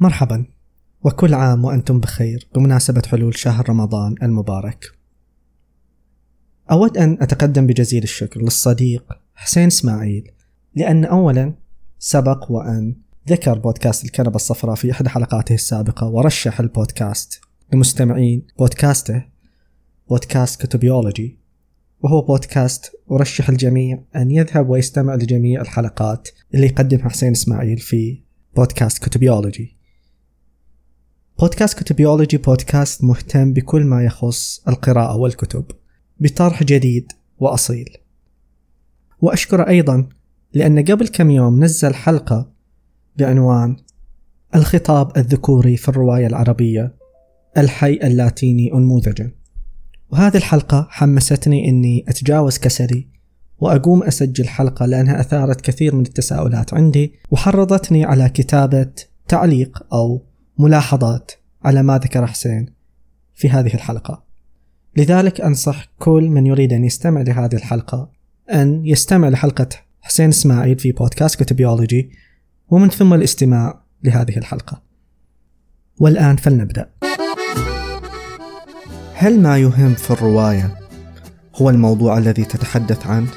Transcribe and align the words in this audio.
مرحبا 0.00 0.46
وكل 1.02 1.34
عام 1.34 1.64
وأنتم 1.64 2.00
بخير 2.00 2.48
بمناسبة 2.54 3.02
حلول 3.06 3.38
شهر 3.38 3.68
رمضان 3.70 4.14
المبارك. 4.22 4.86
أود 6.70 6.98
أن 6.98 7.18
أتقدم 7.20 7.66
بجزيل 7.66 8.02
الشكر 8.02 8.40
للصديق 8.42 9.04
حسين 9.34 9.66
إسماعيل 9.66 10.30
لأن 10.74 11.04
أولا 11.04 11.54
سبق 11.98 12.50
وأن 12.50 12.96
ذكر 13.28 13.58
بودكاست 13.58 14.04
الكنبة 14.04 14.36
الصفراء 14.36 14.74
في 14.74 14.90
إحدى 14.90 15.08
حلقاته 15.08 15.54
السابقة 15.54 16.06
ورشح 16.06 16.60
البودكاست 16.60 17.40
لمستمعين 17.72 18.46
بودكاسته 18.58 19.24
بودكاست 20.08 20.62
كتبيولوجي 20.62 21.38
وهو 22.00 22.22
بودكاست 22.22 22.92
أرشح 23.10 23.48
الجميع 23.48 24.02
أن 24.16 24.30
يذهب 24.30 24.68
ويستمع 24.68 25.14
لجميع 25.14 25.60
الحلقات 25.60 26.28
اللي 26.54 26.66
يقدمها 26.66 27.08
حسين 27.08 27.30
إسماعيل 27.30 27.78
في 27.78 28.22
بودكاست 28.56 29.04
كتبيولوجي 29.04 29.79
بودكاست 31.40 31.78
كتبيولوجي 31.78 32.36
بودكاست 32.36 33.04
مهتم 33.04 33.52
بكل 33.52 33.84
ما 33.84 34.04
يخص 34.04 34.62
القراءة 34.68 35.16
والكتب 35.16 35.64
بطرح 36.20 36.62
جديد 36.62 37.12
وأصيل. 37.38 37.96
وأشكر 39.20 39.68
أيضا 39.68 40.08
لأن 40.54 40.84
قبل 40.84 41.08
كم 41.08 41.30
يوم 41.30 41.64
نزل 41.64 41.94
حلقة 41.94 42.52
بعنوان 43.16 43.76
الخطاب 44.54 45.16
الذكوري 45.16 45.76
في 45.76 45.88
الرواية 45.88 46.26
العربية 46.26 46.94
الحي 47.58 47.92
اللاتيني 47.92 48.72
أنموذجا. 48.74 49.32
وهذه 50.10 50.36
الحلقة 50.36 50.86
حمستني 50.90 51.68
أني 51.68 52.04
أتجاوز 52.08 52.58
كسلي 52.58 53.08
وأقوم 53.58 54.02
أسجل 54.02 54.48
حلقة 54.48 54.86
لأنها 54.86 55.20
أثارت 55.20 55.60
كثير 55.60 55.94
من 55.94 56.02
التساؤلات 56.02 56.74
عندي 56.74 57.12
وحرضتني 57.30 58.04
على 58.04 58.28
كتابة 58.28 58.92
تعليق 59.28 59.86
أو 59.92 60.29
ملاحظات 60.58 61.32
على 61.64 61.82
ما 61.82 61.98
ذكر 61.98 62.26
حسين 62.26 62.66
في 63.34 63.50
هذه 63.50 63.74
الحلقة. 63.74 64.22
لذلك 64.96 65.40
أنصح 65.40 65.84
كل 65.98 66.28
من 66.28 66.46
يريد 66.46 66.72
أن 66.72 66.84
يستمع 66.84 67.20
لهذه 67.20 67.54
الحلقة 67.54 68.10
أن 68.52 68.86
يستمع 68.86 69.28
لحلقة 69.28 69.68
حسين 70.00 70.28
إسماعيل 70.28 70.78
في 70.78 70.92
بودكاست 70.92 71.42
كتبيولوجي 71.42 72.10
ومن 72.68 72.88
ثم 72.88 73.14
الاستماع 73.14 73.82
لهذه 74.04 74.38
الحلقة. 74.38 74.82
والآن 75.98 76.36
فلنبدأ. 76.36 76.90
هل 79.14 79.40
ما 79.40 79.58
يهم 79.58 79.94
في 79.94 80.10
الرواية 80.10 80.78
هو 81.56 81.70
الموضوع 81.70 82.18
الذي 82.18 82.44
تتحدث 82.44 83.06
عنه 83.06 83.30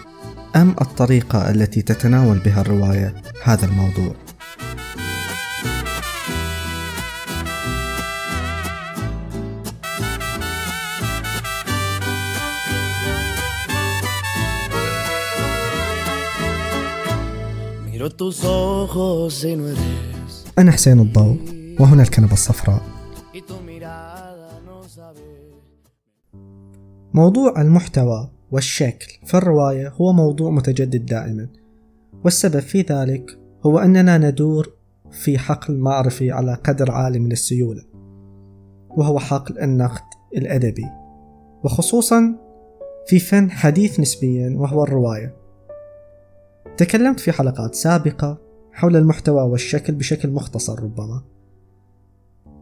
أم 0.55 0.75
الطريقة 0.81 1.51
التي 1.51 1.81
تتناول 1.81 2.39
بها 2.39 2.61
الرواية 2.61 3.15
هذا 3.43 3.65
الموضوع؟ 3.65 4.15
أنا 20.57 20.71
حسين 20.71 20.99
الضوء 20.99 21.37
وهنا 21.79 22.03
الكنبة 22.03 22.33
الصفراء. 22.33 22.81
موضوع 27.13 27.61
المحتوى 27.61 28.29
والشكل 28.51 29.19
في 29.25 29.33
الرواية 29.37 29.89
هو 29.89 30.13
موضوع 30.13 30.51
متجدد 30.51 31.05
دائما 31.05 31.47
والسبب 32.23 32.59
في 32.59 32.81
ذلك 32.81 33.39
هو 33.65 33.79
أننا 33.79 34.17
ندور 34.17 34.73
في 35.11 35.37
حقل 35.37 35.77
معرفي 35.77 36.31
على 36.31 36.53
قدر 36.53 36.91
عالي 36.91 37.19
من 37.19 37.31
السيولة 37.31 37.83
وهو 38.89 39.19
حقل 39.19 39.59
النقد 39.59 40.03
الأدبي 40.37 40.85
وخصوصا 41.63 42.35
في 43.07 43.19
فن 43.19 43.51
حديث 43.51 43.99
نسبيا 43.99 44.53
وهو 44.57 44.83
الرواية. 44.83 45.42
تكلمت 46.77 47.19
في 47.19 47.31
حلقات 47.31 47.75
سابقة 47.75 48.37
حول 48.71 48.95
المحتوى 48.95 49.41
والشكل 49.41 49.93
بشكل 49.93 50.29
مختصر 50.29 50.83
ربما. 50.83 51.21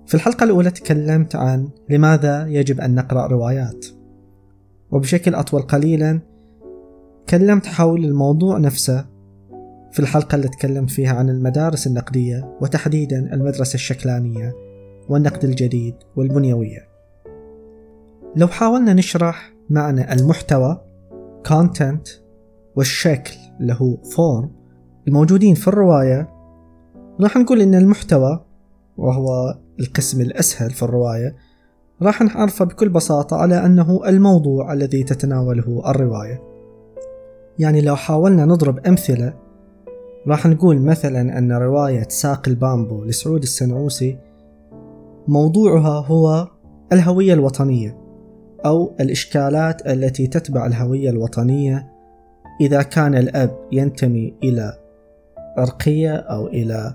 في 0.07 0.15
الحلقة 0.15 0.43
الأولى 0.43 0.71
تكلمت 0.71 1.35
عن 1.35 1.69
لماذا 1.89 2.47
يجب 2.47 2.81
أن 2.81 2.95
نقرأ 2.95 3.27
روايات. 3.27 3.85
وبشكل 4.91 5.35
أطول 5.35 5.61
قليلا 5.61 6.19
تكلمت 7.27 7.65
حول 7.65 8.05
الموضوع 8.05 8.57
نفسه 8.57 9.05
في 9.91 9.99
الحلقة 9.99 10.35
اللي 10.35 10.47
تكلمت 10.47 10.89
فيها 10.89 11.13
عن 11.13 11.29
المدارس 11.29 11.87
النقدية 11.87 12.57
وتحديدا 12.61 13.33
المدرسة 13.33 13.73
الشكلانية 13.73 14.53
والنقد 15.09 15.43
الجديد 15.43 15.95
والبنيوية. 16.15 16.87
لو 18.35 18.47
حاولنا 18.47 18.93
نشرح 18.93 19.53
معنى 19.69 20.13
المحتوى 20.13 20.81
content 21.47 22.20
والشكل 22.75 23.33
اللي 23.59 23.73
هو 23.73 23.95
form 23.95 24.47
الموجودين 25.07 25.55
في 25.55 25.67
الرواية 25.67 26.29
راح 27.21 27.37
نقول 27.37 27.61
إن 27.61 27.75
المحتوى 27.75 28.45
وهو 28.97 29.57
القسم 29.79 30.21
الأسهل 30.21 30.71
في 30.71 30.83
الرواية 30.83 31.35
راح 32.01 32.21
نعرفه 32.21 32.65
بكل 32.65 32.89
بساطة 32.89 33.37
على 33.37 33.65
أنه 33.65 34.01
الموضوع 34.07 34.73
الذي 34.73 35.03
تتناوله 35.03 35.81
الرواية. 35.87 36.41
يعني 37.59 37.81
لو 37.81 37.95
حاولنا 37.95 38.45
نضرب 38.45 38.87
أمثلة 38.87 39.33
راح 40.27 40.47
نقول 40.47 40.81
مثلا 40.81 41.37
أن 41.37 41.51
رواية 41.51 42.07
ساق 42.09 42.47
البامبو 42.47 43.03
لسعود 43.03 43.43
السنعوسي 43.43 44.17
موضوعها 45.27 46.05
هو 46.07 46.47
الهوية 46.93 47.33
الوطنية 47.33 47.97
أو 48.65 48.95
الإشكالات 48.99 49.87
التي 49.87 50.27
تتبع 50.27 50.65
الهوية 50.65 51.09
الوطنية 51.09 51.90
إذا 52.61 52.81
كان 52.81 53.15
الأب 53.15 53.57
ينتمي 53.71 54.33
إلى 54.43 54.77
عرقية 55.57 56.15
أو 56.15 56.47
إلى 56.47 56.93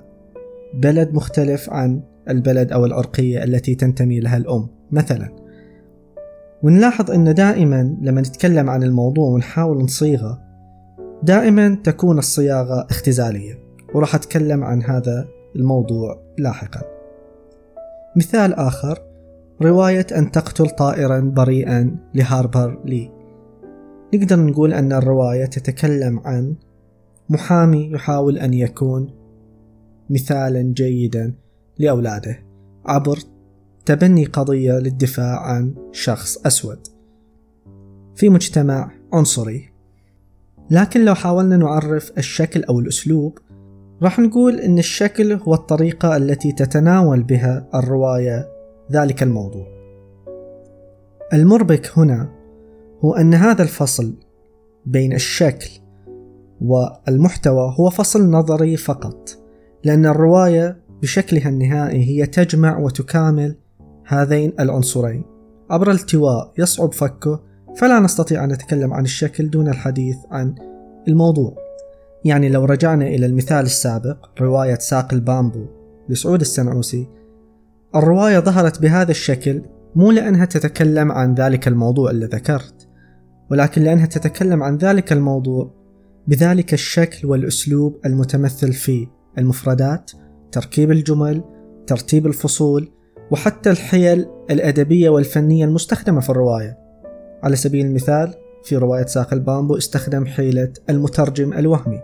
بلد 0.75 1.15
مختلف 1.15 1.71
عن 1.71 2.03
البلد 2.31 2.73
أو 2.73 2.87
العرقية 2.87 3.45
التي 3.45 3.75
تنتمي 3.75 4.21
لها 4.21 4.37
الأم 4.37 4.69
مثلا. 4.91 5.33
ونلاحظ 6.63 7.11
أن 7.11 7.35
دائما 7.35 7.97
لما 8.03 8.21
نتكلم 8.21 8.71
عن 8.71 8.83
الموضوع 8.83 9.29
ونحاول 9.29 9.79
نصيغه 9.79 10.43
دائما 11.23 11.79
تكون 11.85 12.19
الصياغة 12.19 12.87
اختزالية. 12.91 13.59
وراح 13.95 14.15
أتكلم 14.15 14.65
عن 14.65 14.83
هذا 14.83 15.29
الموضوع 15.57 16.23
لاحقا. 16.39 16.81
مثال 18.17 18.55
آخر 18.55 18.99
رواية 19.63 20.07
أن 20.17 20.31
تقتل 20.31 20.71
طائرا 20.71 21.21
بريئا 21.21 21.97
لهاربر 22.15 22.79
لي. 22.85 23.16
نقدر 24.15 24.41
نقول 24.41 24.73
أن 24.73 24.93
الرواية 24.93 25.45
تتكلم 25.45 26.21
عن 26.25 26.57
محامي 27.29 27.91
يحاول 27.93 28.39
أن 28.39 28.55
يكون 28.55 29.11
مثالا 30.11 30.63
جيدا 30.63 31.35
لأولاده 31.79 32.39
عبر 32.87 33.19
تبني 33.85 34.25
قضية 34.25 34.73
للدفاع 34.73 35.41
عن 35.41 35.75
شخص 35.93 36.47
أسود 36.47 36.79
في 38.15 38.29
مجتمع 38.29 38.91
عنصري. 39.13 39.73
لكن 40.71 41.05
لو 41.05 41.15
حاولنا 41.15 41.57
نعرف 41.57 42.13
الشكل 42.19 42.65
أو 42.65 42.81
الأسلوب 42.81 43.39
راح 44.03 44.19
نقول 44.19 44.61
إن 44.61 44.79
الشكل 44.79 45.33
هو 45.33 45.55
الطريقة 45.55 46.17
التي 46.17 46.53
تتناول 46.53 47.23
بها 47.23 47.69
الرواية 47.75 48.49
ذلك 48.93 49.23
الموضوع. 49.23 49.67
المربك 51.33 51.99
هنا 51.99 52.36
هو 53.05 53.15
أن 53.15 53.35
هذا 53.35 53.63
الفصل 53.63 54.15
بين 54.87 55.13
الشكل 55.13 55.71
والمحتوى 56.61 57.75
هو 57.81 57.91
فصل 57.91 58.31
نظري 58.31 58.77
فقط 58.77 59.47
لأن 59.85 60.07
الرواية 60.07 60.79
بشكلها 61.03 61.49
النهائي 61.49 62.05
هي 62.05 62.27
تجمع 62.27 62.79
وتكامل 62.79 63.57
هذين 64.07 64.53
العنصرين. 64.61 65.25
عبر 65.71 65.91
التواء 65.91 66.53
يصعب 66.59 66.93
فكه 66.93 67.43
فلا 67.77 68.01
نستطيع 68.01 68.45
أن 68.45 68.53
نتكلم 68.53 68.93
عن 68.95 69.05
الشكل 69.05 69.51
دون 69.51 69.69
الحديث 69.69 70.17
عن 70.31 70.55
الموضوع. 71.09 71.57
يعني 72.25 72.49
لو 72.49 72.65
رجعنا 72.65 73.07
إلى 73.07 73.27
المثال 73.27 73.65
السابق 73.65 74.41
رواية 74.41 74.79
ساق 74.79 75.13
البامبو 75.15 75.67
لسعود 76.09 76.41
السنعوسي 76.41 77.09
الرواية 77.97 78.39
ظهرت 78.39 78.83
بهذا 78.83 79.11
الشكل 79.11 79.63
مو 79.95 80.11
لأنها 80.11 80.45
تتكلم 80.45 81.13
عن 81.13 81.35
ذلك 81.35 81.69
الموضوع 81.69 82.11
اللي 82.11 82.27
ذكرت 82.27 82.86
ولكن 83.51 83.83
لأنها 83.83 84.07
تتكلم 84.07 84.63
عن 84.63 84.77
ذلك 84.77 85.13
الموضوع 85.13 85.71
بذلك 86.27 86.75
الشكل 86.75 87.29
والأسلوب 87.29 88.01
المتمثل 88.07 88.73
في 88.73 89.09
المفردات 89.39 90.11
تركيب 90.53 90.91
الجمل 90.91 91.43
ترتيب 91.87 92.27
الفصول 92.27 92.91
وحتى 93.31 93.71
الحيل 93.71 94.27
الأدبية 94.51 95.09
والفنية 95.09 95.65
المستخدمة 95.65 96.21
في 96.21 96.31
الرواية. 96.31 96.79
على 97.43 97.57
سبيل 97.57 97.87
المثال 97.87 98.35
في 98.65 98.77
رواية 98.77 99.07
ساق 99.07 99.33
البامبو 99.33 99.77
استخدم 99.77 100.27
حيلة 100.27 100.73
المترجم 100.91 101.53
الوهمي. 101.53 102.01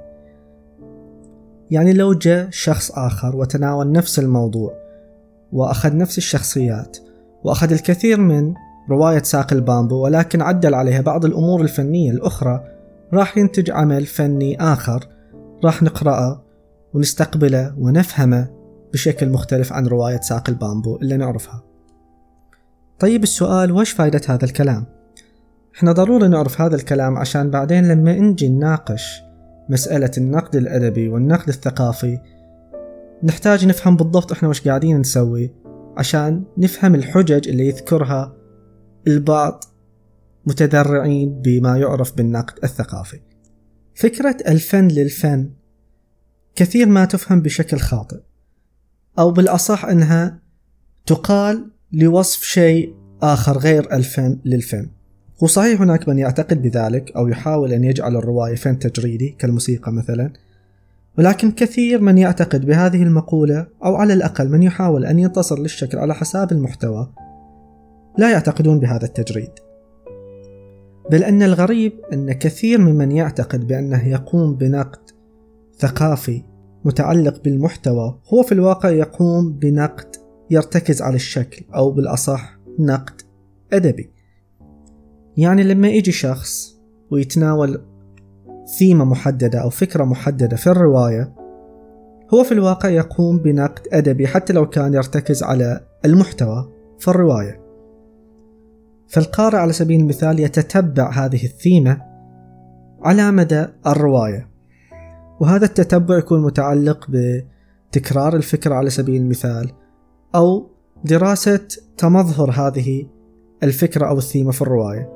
يعني 1.71 1.93
لو 1.93 2.15
جاء 2.15 2.49
شخص 2.51 2.93
آخر 2.93 3.37
وتناول 3.37 3.93
نفس 3.93 4.19
الموضوع 4.19 4.75
وأخذ 5.53 5.97
نفس 5.97 6.19
الشخصيات 6.19 6.99
وأخذ 7.45 7.73
الكثير 7.73 8.21
من 8.21 8.55
رواية 8.91 9.23
ساق 9.23 9.53
البامبو 9.53 10.05
ولكن 10.05 10.43
عدل 10.43 10.75
عليها 10.75 11.01
بعض 11.01 11.25
الأمور 11.25 11.61
الفنية 11.61 12.11
الأخرى 12.11 12.65
راح 13.15 13.39
ينتج 13.39 13.71
عمل 13.71 14.07
فني 14.07 14.61
آخر 14.61 15.09
راح 15.65 15.83
نقرأه 15.83 16.43
ونستقبله 16.95 17.75
ونفهمه 17.79 18.49
بشكل 18.93 19.29
مختلف 19.29 19.73
عن 19.73 19.87
رواية 19.87 20.21
ساق 20.21 20.49
البامبو 20.49 20.97
اللي 20.97 21.17
نعرفها 21.17 21.63
طيب 22.99 23.23
السؤال 23.23 23.73
وش 23.73 23.91
فايدة 23.91 24.21
هذا 24.29 24.45
الكلام؟ 24.45 24.85
إحنا 25.77 25.93
ضروري 25.93 26.29
نعرف 26.29 26.61
هذا 26.61 26.77
الكلام 26.77 27.19
عشان 27.19 27.51
بعدين 27.51 27.89
لما 27.89 28.19
نجي 28.19 28.49
نناقش 28.49 29.23
مسألة 29.69 30.11
النقد 30.19 30.57
الأدبي 30.57 31.09
والنقد 31.09 31.49
الثقافي 31.49 32.19
نحتاج 33.23 33.67
نفهم 33.67 33.97
بالضبط 33.97 34.33
إحنا 34.33 34.49
وش 34.49 34.69
قاعدين 34.69 34.99
نسوي 34.99 35.51
عشان 35.97 36.43
نفهم 36.59 36.95
الحجج 36.95 37.49
اللي 37.49 37.69
يذكرها 37.69 38.33
البعض 39.07 39.65
متذرعين 40.47 41.43
بما 41.43 41.79
يعرف 41.79 42.17
بالنقد 42.17 42.65
الثقافي. 42.65 43.21
فكرة 43.95 44.37
الفن 44.49 44.89
للفن 44.89 45.51
كثير 46.55 46.87
ما 46.87 47.05
تفهم 47.05 47.41
بشكل 47.41 47.79
خاطئ 47.79 48.21
أو 49.19 49.31
بالأصح 49.31 49.85
أنها 49.85 50.39
تقال 51.07 51.71
لوصف 51.93 52.43
شيء 52.43 52.95
آخر 53.23 53.59
غير 53.59 53.93
الفن 53.93 54.39
للفن. 54.45 54.89
وصحيح 55.43 55.81
هناك 55.81 56.09
من 56.09 56.19
يعتقد 56.19 56.63
بذلك 56.63 57.13
أو 57.17 57.29
يحاول 57.29 57.73
أن 57.73 57.85
يجعل 57.85 58.17
الرواية 58.17 58.55
فن 58.55 58.79
تجريدي 58.79 59.37
كالموسيقى 59.39 59.93
مثلا 59.93 60.33
ولكن 61.19 61.51
كثير 61.51 62.01
من 62.01 62.19
يعتقد 62.19 62.67
بهذه 62.67 63.03
المقولة 63.03 63.67
أو 63.85 63.97
على 63.97 64.13
الأقل 64.13 64.49
من 64.49 64.63
يحاول 64.63 65.05
أن 65.05 65.19
ينتصر 65.19 65.59
للشكل 65.59 65.99
على 65.99 66.15
حساب 66.15 66.53
المحتوى 66.53 67.13
لا 68.19 68.31
يعتقدون 68.31 68.81
بهذا 68.81 69.05
التجريد. 69.05 69.51
بل 71.11 71.25
أن 71.25 71.43
الغريب 71.43 71.93
أن 72.13 72.33
كثير 72.33 72.81
ممن 72.81 73.13
يعتقد 73.13 73.67
بأنه 73.67 74.09
يقوم 74.09 74.55
بنقد 74.55 75.11
ثقافي 75.79 76.43
متعلق 76.85 77.43
بالمحتوى 77.43 78.19
هو 78.35 78.43
في 78.43 78.53
الواقع 78.53 78.91
يقوم 78.91 79.53
بنقد 79.53 80.17
يرتكز 80.51 81.03
على 81.03 81.15
الشكل 81.17 81.65
أو 81.75 81.91
بالأصح 81.91 82.59
نقد 82.79 83.23
أدبي. 83.73 84.11
يعني 85.37 85.63
لما 85.63 85.89
يجي 85.89 86.13
شخص 86.13 86.77
ويتناول 87.11 87.81
ثيمة 88.79 89.05
محددة 89.05 89.59
أو 89.59 89.71
فكرة 89.71 90.05
محددة 90.05 90.57
في 90.57 90.67
الرواية 90.67 91.35
هو 92.35 92.45
في 92.45 92.53
الواقع 92.53 92.89
يقوم 92.89 93.39
بنقد 93.39 93.89
أدبي 93.93 94.27
حتى 94.27 94.53
لو 94.53 94.69
كان 94.69 94.95
يرتكز 94.95 95.43
على 95.43 95.81
المحتوى 96.05 96.73
في 96.99 97.09
الرواية. 97.09 97.62
فالقارئ 99.13 99.57
على 99.57 99.73
سبيل 99.73 100.01
المثال 100.01 100.41
يتتبع 100.41 101.11
هذه 101.11 101.45
الثيمة 101.45 102.03
على 103.03 103.31
مدى 103.31 103.67
الرواية. 103.87 104.49
وهذا 105.41 105.65
التتبع 105.65 106.19
يكون 106.19 106.43
متعلق 106.43 107.07
بتكرار 107.09 108.37
الفكرة 108.37 108.75
على 108.75 108.91
سبيل 108.91 109.23
المثال 109.23 109.71
أو 110.35 110.71
دراسة 111.05 111.61
تمظهر 111.97 112.51
هذه 112.51 113.07
الفكرة 113.63 114.07
أو 114.07 114.19
الثيمة 114.19 114.51
في 114.51 114.63
الرواية. 114.63 115.09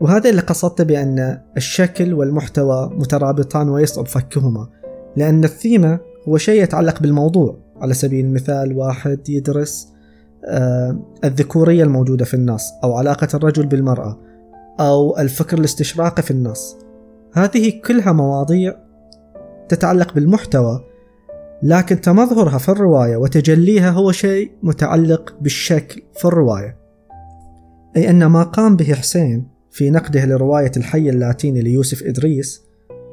وهذا 0.00 0.30
اللي 0.30 0.40
قصدت 0.40 0.82
بأن 0.82 1.40
الشكل 1.56 2.14
والمحتوى 2.14 2.90
مترابطان 2.94 3.68
ويصعب 3.68 4.06
فكهما 4.06 4.68
لأن 5.16 5.44
الثيمة 5.44 5.98
هو 6.28 6.38
شيء 6.38 6.62
يتعلق 6.62 7.02
بالموضوع. 7.02 7.56
على 7.80 7.94
سبيل 7.94 8.24
المثال 8.24 8.76
واحد 8.76 9.28
يدرس 9.28 9.92
الذكورية 11.24 11.82
الموجودة 11.82 12.24
في 12.24 12.34
النص 12.34 12.72
أو 12.84 12.94
علاقة 12.94 13.28
الرجل 13.34 13.66
بالمرأة 13.66 14.18
أو 14.80 15.18
الفكر 15.18 15.58
الاستشراقي 15.58 16.22
في 16.22 16.30
النص 16.30 16.76
هذه 17.34 17.80
كلها 17.84 18.12
مواضيع 18.12 18.76
تتعلق 19.68 20.14
بالمحتوى 20.14 20.84
لكن 21.62 22.00
تمظهرها 22.00 22.58
في 22.58 22.68
الرواية 22.68 23.16
وتجليها 23.16 23.90
هو 23.90 24.12
شيء 24.12 24.52
متعلق 24.62 25.34
بالشكل 25.40 26.02
في 26.14 26.24
الرواية. 26.24 26.76
أي 27.96 28.10
أن 28.10 28.26
ما 28.26 28.42
قام 28.42 28.76
به 28.76 28.94
حسين 28.94 29.48
في 29.70 29.90
نقده 29.90 30.24
لرواية 30.24 30.72
الحي 30.76 31.10
اللاتيني 31.10 31.60
ليوسف 31.60 32.02
إدريس 32.02 32.62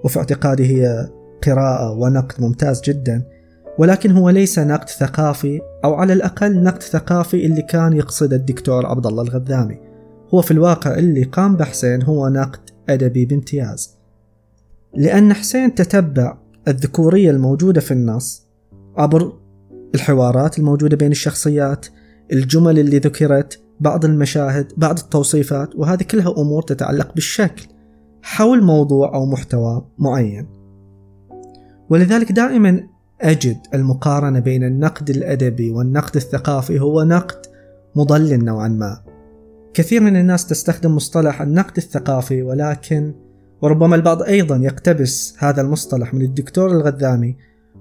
وفي 0.03 0.19
اعتقادي 0.19 0.65
هي 0.65 1.09
قراءة 1.43 1.91
ونقد 1.91 2.41
ممتاز 2.41 2.81
جدا 2.81 3.23
ولكن 3.77 4.11
هو 4.11 4.29
ليس 4.29 4.59
نقد 4.59 4.89
ثقافي 4.89 5.61
أو 5.85 5.93
على 5.93 6.13
الأقل 6.13 6.63
نقد 6.63 6.83
ثقافي 6.83 7.45
اللي 7.45 7.61
كان 7.61 7.93
يقصد 7.93 8.33
الدكتور 8.33 8.85
عبد 8.85 9.05
الله 9.05 9.23
الغذامي. 9.23 9.79
هو 10.33 10.41
في 10.41 10.51
الواقع 10.51 10.95
اللي 10.95 11.23
قام 11.23 11.55
بحسين 11.55 12.03
هو 12.03 12.27
نقد 12.27 12.59
أدبي 12.89 13.25
بامتياز. 13.25 13.97
لأن 14.93 15.33
حسين 15.33 15.75
تتبع 15.75 16.37
الذكورية 16.67 17.31
الموجودة 17.31 17.81
في 17.81 17.91
النص 17.91 18.47
عبر 18.97 19.33
الحوارات 19.95 20.59
الموجودة 20.59 20.97
بين 20.97 21.11
الشخصيات 21.11 21.85
الجمل 22.33 22.79
اللي 22.79 22.97
ذكرت 22.99 23.61
بعض 23.79 24.05
المشاهد 24.05 24.73
بعض 24.77 24.99
التوصيفات 24.99 25.75
وهذه 25.75 26.03
كلها 26.03 26.33
أمور 26.37 26.61
تتعلق 26.61 27.13
بالشكل 27.13 27.67
حول 28.21 28.63
موضوع 28.63 29.15
أو 29.15 29.25
محتوى 29.25 29.85
معين. 29.97 30.47
ولذلك 31.89 32.31
دائما 32.31 32.83
أجد 33.21 33.57
المقارنة 33.73 34.39
بين 34.39 34.63
النقد 34.63 35.09
الأدبي 35.09 35.71
والنقد 35.71 36.15
الثقافي 36.15 36.79
هو 36.79 37.03
نقد 37.03 37.45
مضلل 37.95 38.45
نوعا 38.45 38.67
ما. 38.67 39.03
كثير 39.73 40.01
من 40.01 40.15
الناس 40.15 40.47
تستخدم 40.47 40.95
مصطلح 40.95 41.41
النقد 41.41 41.77
الثقافي 41.77 42.43
ولكن 42.43 43.13
وربما 43.61 43.95
البعض 43.95 44.21
أيضا 44.21 44.55
يقتبس 44.55 45.35
هذا 45.37 45.61
المصطلح 45.61 46.13
من 46.13 46.21
الدكتور 46.21 46.71
الغذامي 46.71 47.35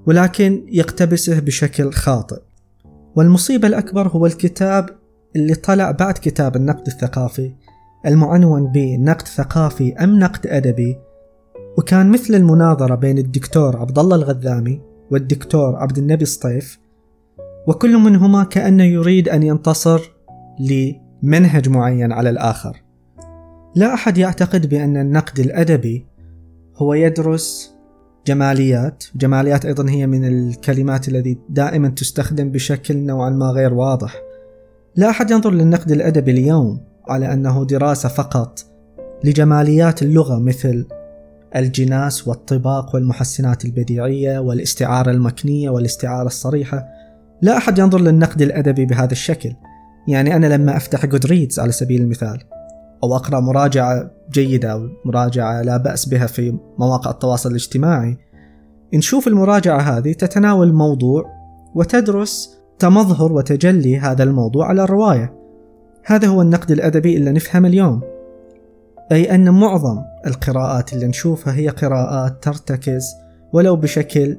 ولكن 0.06 0.66
يقتبسه 0.68 1.40
بشكل 1.40 1.92
خاطئ. 1.92 2.40
والمصيبة 3.16 3.68
الأكبر 3.68 4.08
هو 4.08 4.26
الكتاب 4.26 4.90
اللي 5.36 5.54
طلع 5.54 5.90
بعد 5.90 6.14
كتاب 6.14 6.56
النقد 6.56 6.86
الثقافي 6.86 7.52
المعنون 8.06 8.72
بنقد 8.72 9.28
ثقافي 9.28 9.94
أم 9.94 10.18
نقد 10.18 10.46
أدبي. 10.46 10.96
وكان 11.78 12.10
مثل 12.10 12.34
المناظرة 12.34 12.94
بين 12.94 13.18
الدكتور 13.18 13.76
عبد 13.76 13.98
الله 13.98 14.16
الغذامي 14.16 14.95
والدكتور 15.10 15.76
عبد 15.76 15.98
النبي 15.98 16.22
الصيف 16.22 16.78
وكل 17.66 17.98
منهما 17.98 18.44
كأنه 18.44 18.84
يريد 18.84 19.28
أن 19.28 19.42
ينتصر 19.42 20.00
لمنهج 20.60 21.68
معين 21.68 22.12
على 22.12 22.30
الآخر. 22.30 22.82
لا 23.74 23.94
أحد 23.94 24.18
يعتقد 24.18 24.66
بأن 24.66 24.96
النقد 24.96 25.38
الأدبي 25.38 26.06
هو 26.76 26.94
يدرس 26.94 27.74
جماليات 28.26 29.04
جماليات 29.16 29.66
أيضا 29.66 29.90
هي 29.90 30.06
من 30.06 30.24
الكلمات 30.24 31.08
التي 31.08 31.38
دائما 31.48 31.88
تستخدم 31.88 32.50
بشكل 32.50 32.96
نوعا 32.96 33.30
ما 33.30 33.46
غير 33.46 33.74
واضح. 33.74 34.14
لا 34.96 35.10
أحد 35.10 35.30
ينظر 35.30 35.50
للنقد 35.50 35.90
الأدبي 35.90 36.30
اليوم 36.30 36.80
على 37.08 37.32
أنه 37.32 37.64
دراسة 37.64 38.08
فقط 38.08 38.60
لجماليات 39.24 40.02
اللغة 40.02 40.38
مثل 40.38 40.86
الجناس 41.56 42.28
والطباق 42.28 42.94
والمحسنات 42.94 43.64
البديعية 43.64 44.38
والاستعارة 44.38 45.10
المكنية 45.10 45.70
والاستعارة 45.70 46.26
الصريحة. 46.26 46.86
لا 47.42 47.56
أحد 47.56 47.78
ينظر 47.78 48.00
للنقد 48.00 48.42
الأدبي 48.42 48.84
بهذا 48.86 49.12
الشكل. 49.12 49.52
يعني 50.08 50.36
أنا 50.36 50.46
لما 50.46 50.76
أفتح 50.76 51.06
جودريدز 51.06 51.60
على 51.60 51.72
سبيل 51.72 52.02
المثال 52.02 52.38
أو 53.04 53.16
أقرأ 53.16 53.40
مراجعة 53.40 54.10
جيدة 54.32 54.72
أو 54.72 54.88
مراجعة 55.04 55.62
لا 55.62 55.76
بأس 55.76 56.08
بها 56.08 56.26
في 56.26 56.58
مواقع 56.78 57.10
التواصل 57.10 57.50
الاجتماعي 57.50 58.18
نشوف 58.94 59.28
المراجعة 59.28 59.80
هذه 59.80 60.12
تتناول 60.12 60.72
موضوع 60.72 61.24
وتدرس 61.74 62.56
تمظهر 62.78 63.32
وتجلي 63.32 63.98
هذا 63.98 64.22
الموضوع 64.22 64.66
على 64.66 64.82
الرواية. 64.84 65.34
هذا 66.04 66.28
هو 66.28 66.42
النقد 66.42 66.70
الأدبي 66.70 67.16
اللي 67.16 67.32
نفهم 67.32 67.66
اليوم. 67.66 68.00
أي 69.12 69.34
أن 69.34 69.50
معظم 69.50 70.02
القراءات 70.26 70.92
اللي 70.92 71.06
نشوفها 71.06 71.54
هي 71.54 71.68
قراءات 71.68 72.42
ترتكز 72.42 73.04
ولو 73.52 73.76
بشكل 73.76 74.36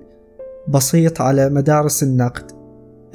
بسيط 0.70 1.22
على 1.22 1.50
مدارس 1.50 2.04
النقد 2.04 2.52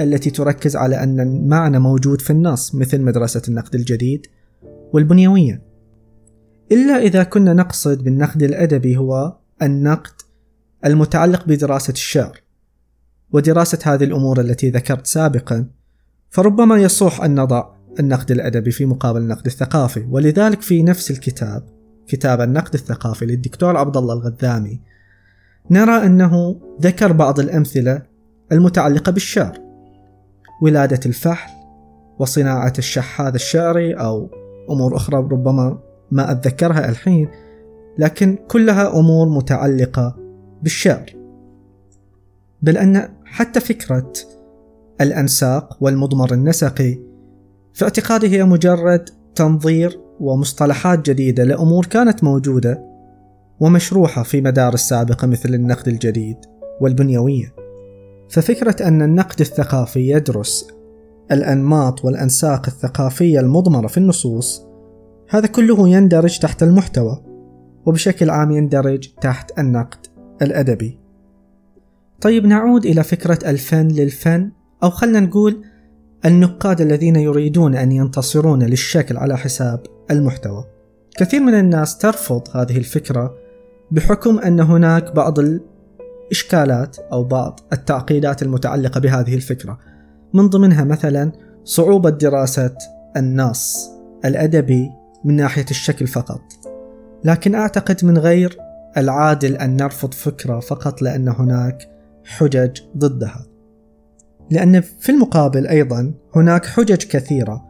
التي 0.01 0.31
تركز 0.31 0.77
على 0.77 1.03
أن 1.03 1.21
المعنى 1.21 1.79
موجود 1.79 2.21
في 2.21 2.31
النص 2.31 2.75
مثل 2.75 3.01
مدرسة 3.01 3.43
النقد 3.49 3.75
الجديد 3.75 4.27
والبنيوية. 4.93 5.63
إلا 6.73 6.99
إذا 6.99 7.23
كنا 7.23 7.55
نقصد 7.55 8.05
بالنقد 8.05 8.43
الأدبي 8.43 8.97
هو 8.97 9.37
النقد 9.63 10.13
المتعلق 10.85 11.47
بدراسة 11.47 11.93
الشعر 11.93 12.41
ودراسة 13.33 13.79
هذه 13.85 14.05
الأمور 14.05 14.41
التي 14.41 14.71
ذكرت 14.71 15.07
سابقا 15.07 15.67
فربما 16.31 16.79
يصح 16.79 17.21
أن 17.21 17.41
نضع 17.41 17.69
النقد 18.01 18.31
الأدبي 18.31 18.71
في 18.71 18.87
مقابل 18.87 19.21
النقد 19.21 19.47
الثقافي. 19.47 20.07
ولذلك 20.11 20.63
في 20.63 20.83
نفس 20.83 21.11
الكتاب 21.11 21.63
كتاب 22.07 22.41
النقد 22.41 22.75
الثقافي 22.75 23.27
للدكتور 23.27 23.77
عبد 23.77 23.97
الله 23.97 24.15
الغذامي 24.15 24.81
نرى 25.71 26.07
أنه 26.07 26.61
ذكر 26.81 27.13
بعض 27.13 27.41
الأمثلة 27.41 28.03
المتعلقة 28.53 29.13
بالشعر. 29.13 29.59
ولادة 30.63 31.01
الفحل 31.07 31.51
وصناعة 32.19 32.73
الشحاذ 32.79 33.35
الشعري 33.35 33.95
أو 33.95 34.31
أمور 34.71 34.97
أخرى 34.97 35.17
ربما 35.17 35.79
ما 36.11 36.33
أتذكرها 36.33 36.89
الحين 36.89 37.29
لكن 37.99 38.39
كلها 38.49 38.99
أمور 38.99 39.29
متعلقة 39.29 40.17
بالشعر. 40.63 41.07
بل 42.63 42.77
أن 42.77 43.09
حتى 43.25 43.61
فكرة 43.61 44.13
الأنساق 45.01 45.77
والمضمر 45.81 46.33
النسقي 46.35 46.99
في 47.75 47.85
اعتقادي 47.85 48.29
هي 48.29 48.45
مجرد 48.45 49.09
تنظير 49.35 50.01
ومصطلحات 50.21 51.11
جديدة 51.11 51.45
لأمور 51.45 51.87
كانت 51.87 52.25
موجودة 52.25 52.93
ومشروحة 53.61 54.23
في 54.23 54.41
مدارس 54.41 54.89
سابقة 54.89 55.27
مثل 55.27 55.55
النقد 55.55 55.89
الجديد 55.89 56.37
والبنيوية. 56.81 57.55
ففكرة 58.31 58.89
أن 58.89 59.03
النقد 59.03 59.41
الثقافي 59.41 60.11
يدرس 60.11 60.69
الأنماط 61.33 62.05
والأنساق 62.05 62.67
الثقافية 62.67 63.41
المضمرة 63.41 63.87
في 63.87 63.99
النصوص 63.99 64.67
هذا 65.29 65.47
كله 65.47 65.89
يندرج 65.89 66.39
تحت 66.39 66.63
المحتوى 66.63 67.23
وبشكل 67.87 68.31
عام 68.31 68.51
يندرج 68.51 69.09
تحت 69.21 69.59
النقد 69.59 70.07
الأدبي. 70.43 70.99
طيب 72.21 72.47
نعود 72.47 72.87
إلى 72.87 73.03
فكرة 73.03 73.39
الفن 73.51 73.89
للفن 73.89 74.51
أو 74.83 74.91
خلنا 74.91 75.21
نقول 75.21 75.65
النقاد 76.27 76.81
الذين 76.81 77.17
يريدون 77.17 77.75
أن 77.75 77.93
ينتصرون 77.93 78.63
للشكل 78.63 79.17
على 79.17 79.37
حساب 79.37 79.81
المحتوى. 80.11 80.65
كثير 81.17 81.41
من 81.41 81.55
الناس 81.55 81.99
ترفض 81.99 82.43
هذه 82.57 82.79
الفكرة 82.79 83.35
بحكم 83.91 84.39
أن 84.39 84.61
هناك 84.61 85.13
بعض 85.13 85.39
الإشكالات 85.39 86.97
أو 86.99 87.25
بعض 87.25 87.61
التعقيدات 87.73 88.43
المتعلقة 88.43 89.01
بهذه 89.01 89.35
الفكرة 89.35 89.79
من 90.35 90.49
ضمنها 90.49 90.85
مثلا 90.85 91.33
صعوبة 91.65 92.11
دراسة 92.11 92.75
النص 93.17 93.91
الأدبي 94.25 94.91
من 95.25 95.37
ناحية 95.37 95.67
الشكل 95.71 96.07
فقط. 96.07 96.43
لكن 97.25 97.55
أعتقد 97.55 98.05
من 98.05 98.19
غير 98.19 98.59
العادل 98.97 99.57
أن 99.57 99.77
نرفض 99.77 100.15
فكرة 100.15 100.61
فقط 100.61 101.03
لأن 101.03 101.29
هناك 101.29 101.89
حجج 102.25 102.81
ضدها. 102.97 103.52
لأن 104.53 104.81
في 104.81 105.13
المقابل 105.13 105.67
أيضا 105.67 106.15
هناك 106.37 106.67
حجج 106.67 106.97
كثيرة 106.97 107.65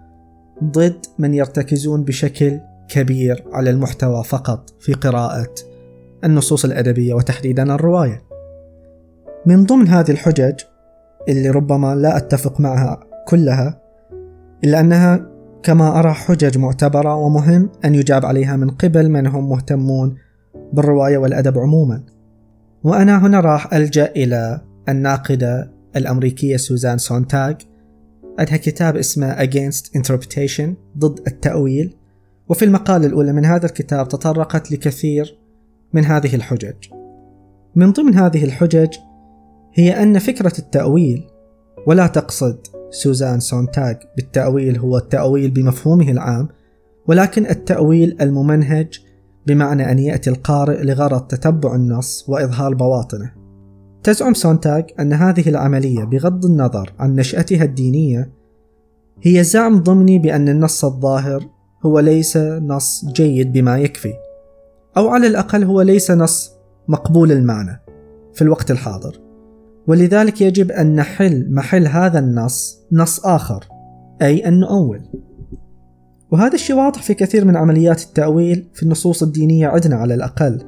ضد 0.64 1.06
من 1.18 1.34
يرتكزون 1.34 2.04
بشكل 2.04 2.60
كبير 2.88 3.44
على 3.52 3.70
المحتوى 3.70 4.24
فقط 4.24 4.70
في 4.80 4.92
قراءة 4.92 5.54
النصوص 6.24 6.64
الأدبية 6.64 7.14
وتحديدا 7.14 7.74
الرواية. 7.74 8.22
من 9.46 9.64
ضمن 9.64 9.88
هذه 9.88 10.10
الحجج 10.10 10.54
اللي 11.28 11.50
ربما 11.50 11.94
لا 11.94 12.16
أتفق 12.16 12.60
معها 12.60 13.00
كلها 13.28 13.80
إلا 14.64 14.80
أنها 14.80 15.26
كما 15.62 15.98
أرى 15.98 16.12
حجج 16.12 16.58
معتبرة 16.58 17.14
ومهم 17.14 17.70
أن 17.84 17.94
يجاب 17.94 18.26
عليها 18.26 18.56
من 18.56 18.70
قبل 18.70 19.08
من 19.08 19.26
هم 19.26 19.48
مهتمون 19.48 20.14
بالرواية 20.72 21.18
والأدب 21.18 21.58
عموما 21.58 22.02
وأنا 22.84 23.26
هنا 23.26 23.40
راح 23.40 23.74
ألجأ 23.74 24.12
إلى 24.16 24.60
الناقدة 24.88 25.71
الأمريكية 25.96 26.56
سوزان 26.56 26.98
سونتاغ. 26.98 27.54
عندها 28.38 28.56
كتاب 28.56 28.96
اسمه 28.96 29.46
Against 29.46 29.98
Interpretation 29.98 30.98
ضد 30.98 31.20
التأويل. 31.26 31.96
وفي 32.48 32.64
المقالة 32.64 33.06
الأولى 33.06 33.32
من 33.32 33.44
هذا 33.44 33.66
الكتاب 33.66 34.08
تطرقت 34.08 34.72
لكثير 34.72 35.38
من 35.92 36.04
هذه 36.04 36.34
الحجج. 36.34 36.74
من 37.76 37.92
ضمن 37.92 38.14
هذه 38.14 38.44
الحجج 38.44 38.96
هي 39.74 40.02
أن 40.02 40.18
فكرة 40.18 40.52
التأويل 40.58 41.26
ولا 41.86 42.06
تقصد 42.06 42.58
سوزان 42.90 43.40
سونتاغ 43.40 43.94
بالتأويل 44.16 44.78
هو 44.78 44.96
التأويل 44.98 45.50
بمفهومه 45.50 46.10
العام 46.10 46.48
ولكن 47.06 47.46
التأويل 47.46 48.16
الممنهج 48.20 49.00
بمعنى 49.46 49.92
أن 49.92 49.98
يأتي 49.98 50.30
القارئ 50.30 50.84
لغرض 50.84 51.26
تتبع 51.26 51.74
النص 51.74 52.24
وإظهار 52.28 52.74
بواطنه. 52.74 53.41
تزعم 54.02 54.34
سونتاغ 54.34 54.82
أن 55.00 55.12
هذه 55.12 55.48
العملية 55.48 56.04
بغض 56.04 56.44
النظر 56.44 56.92
عن 56.98 57.14
نشأتها 57.14 57.64
الدينية 57.64 58.32
هي 59.22 59.44
زعم 59.44 59.82
ضمني 59.82 60.18
بأن 60.18 60.48
النص 60.48 60.84
الظاهر 60.84 61.48
هو 61.86 62.00
ليس 62.00 62.36
نص 62.36 63.04
جيد 63.04 63.52
بما 63.52 63.78
يكفي 63.78 64.12
أو 64.96 65.08
على 65.08 65.26
الأقل 65.26 65.64
هو 65.64 65.82
ليس 65.82 66.10
نص 66.10 66.52
مقبول 66.88 67.32
المعنى 67.32 67.80
في 68.34 68.42
الوقت 68.42 68.70
الحاضر. 68.70 69.20
ولذلك 69.86 70.40
يجب 70.40 70.70
أن 70.70 70.96
نحل 70.96 71.54
محل 71.54 71.86
هذا 71.86 72.18
النص 72.18 72.78
نص 72.92 73.26
آخر 73.26 73.64
أي 74.22 74.48
أن 74.48 74.60
نؤول. 74.60 75.00
وهذا 76.30 76.54
الشيء 76.54 76.76
واضح 76.76 77.02
في 77.02 77.14
كثير 77.14 77.44
من 77.44 77.56
عمليات 77.56 78.02
التأويل 78.02 78.68
في 78.74 78.82
النصوص 78.82 79.22
الدينية 79.22 79.68
عندنا 79.68 79.96
على 79.96 80.14
الأقل. 80.14 80.64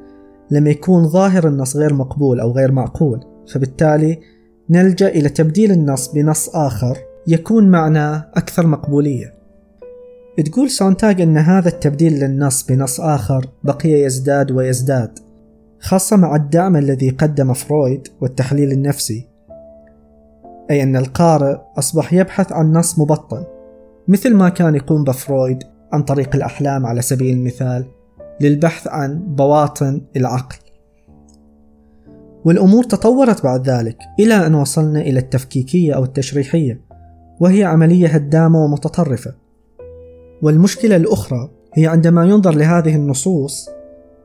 لما 0.51 0.69
يكون 0.69 1.07
ظاهر 1.07 1.47
النص 1.47 1.77
غير 1.77 1.93
مقبول 1.93 2.39
أو 2.39 2.51
غير 2.51 2.71
معقول 2.71 3.19
فبالتالي 3.53 4.19
نلجأ 4.69 5.07
إلى 5.07 5.29
تبديل 5.29 5.71
النص 5.71 6.07
بنص 6.07 6.49
آخر 6.49 6.97
يكون 7.27 7.69
معناه 7.69 8.31
أكثر 8.35 8.67
مقبولية. 8.67 9.33
تقول 10.45 10.69
سونتاج 10.69 11.21
أن 11.21 11.37
هذا 11.37 11.67
التبديل 11.67 12.13
للنص 12.13 12.63
بنص 12.63 13.01
آخر 13.01 13.45
بقي 13.63 13.89
يزداد 13.89 14.51
ويزداد 14.51 15.19
خاصة 15.79 16.15
مع 16.15 16.35
الدعم 16.35 16.75
الذي 16.75 17.09
قدم 17.09 17.53
فرويد 17.53 18.07
والتحليل 18.21 18.71
النفسي 18.71 19.27
أي 20.71 20.83
أن 20.83 20.95
القارئ 20.95 21.57
أصبح 21.77 22.13
يبحث 22.13 22.51
عن 22.51 22.73
نص 22.73 22.99
مبطن 22.99 23.43
مثل 24.07 24.33
ما 24.33 24.49
كان 24.49 24.75
يقوم 24.75 25.03
بفرويد 25.03 25.63
عن 25.93 26.03
طريق 26.03 26.35
الأحلام 26.35 26.85
على 26.85 27.01
سبيل 27.01 27.37
المثال. 27.37 27.85
للبحث 28.41 28.87
عن 28.87 29.35
بواطن 29.35 30.01
العقل. 30.15 30.57
والأمور 32.45 32.83
تطورت 32.83 33.43
بعد 33.43 33.69
ذلك 33.69 33.97
إلى 34.19 34.33
أن 34.33 34.55
وصلنا 34.55 35.01
إلى 35.01 35.19
التفكيكية 35.19 35.93
أو 35.93 36.03
التشريحية 36.03 36.81
وهي 37.39 37.63
عملية 37.63 38.07
هدامة 38.07 38.63
ومتطرفة. 38.63 39.35
والمشكلة 40.41 40.95
الأخرى 40.95 41.49
هي 41.73 41.87
عندما 41.87 42.25
ينظر 42.25 42.55
لهذه 42.55 42.95
النصوص 42.95 43.69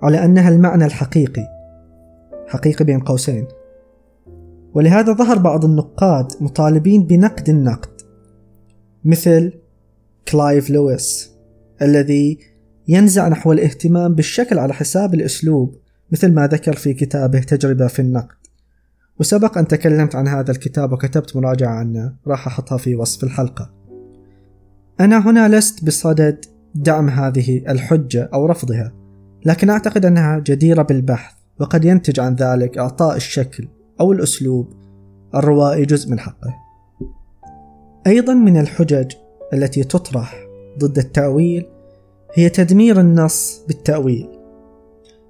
على 0.03 0.25
أنها 0.25 0.49
المعنى 0.49 0.85
الحقيقي 0.85 1.47
حقيقي 2.49 2.85
بين 2.85 3.01
قوسين. 3.01 3.47
ولهذا 4.75 5.13
ظهر 5.13 5.39
بعض 5.39 5.65
النقاد 5.65 6.33
مطالبين 6.41 7.07
بنقد 7.07 7.49
النقد 7.49 8.01
مثل 9.05 9.53
كلايف 10.29 10.71
لويس 10.71 11.31
الذي 11.83 12.39
ينزع 12.91 13.29
نحو 13.29 13.53
الاهتمام 13.53 14.15
بالشكل 14.15 14.59
على 14.59 14.75
حساب 14.75 15.15
الأسلوب 15.15 15.75
مثل 16.13 16.33
ما 16.33 16.47
ذكر 16.47 16.73
في 16.73 16.95
كتابه 16.95 17.41
تجربة 17.41 17.87
في 17.87 18.03
النقد. 18.03 18.37
وسبق 19.21 19.59
أن 19.59 19.69
تكلمت 19.69 20.15
عن 20.15 20.29
هذا 20.29 20.51
الكتاب 20.51 20.93
وكتبت 20.93 21.37
مراجعة 21.37 21.71
عنه 21.71 22.15
راح 22.27 22.47
أحطها 22.47 22.79
في 22.79 22.95
وصف 22.95 23.25
الحلقة. 23.25 23.71
أنا 25.01 25.31
هنا 25.31 25.57
لست 25.57 25.85
بصدد 25.85 26.45
دعم 26.75 27.09
هذه 27.09 27.63
الحجة 27.69 28.31
أو 28.35 28.47
رفضها 28.47 28.93
لكن 29.47 29.71
أعتقد 29.71 30.07
أنها 30.07 30.39
جديرة 30.39 30.83
بالبحث 30.83 31.35
وقد 31.61 31.85
ينتج 31.85 32.21
عن 32.21 32.35
ذلك 32.35 32.79
إعطاء 32.79 33.17
الشكل 33.17 33.69
أو 34.01 34.13
الأسلوب 34.13 34.73
الروائي 35.35 35.85
جزء 35.85 36.11
من 36.11 36.21
حقه. 36.21 36.55
أيضا 38.07 38.35
من 38.35 38.57
الحجج 38.57 39.13
التي 39.53 39.85
تطرح 39.85 40.35
ضد 40.79 40.99
التأويل 40.99 41.67
هي 42.35 42.49
تدمير 42.49 43.01
النص 43.01 43.65
بالتأويل. 43.69 44.29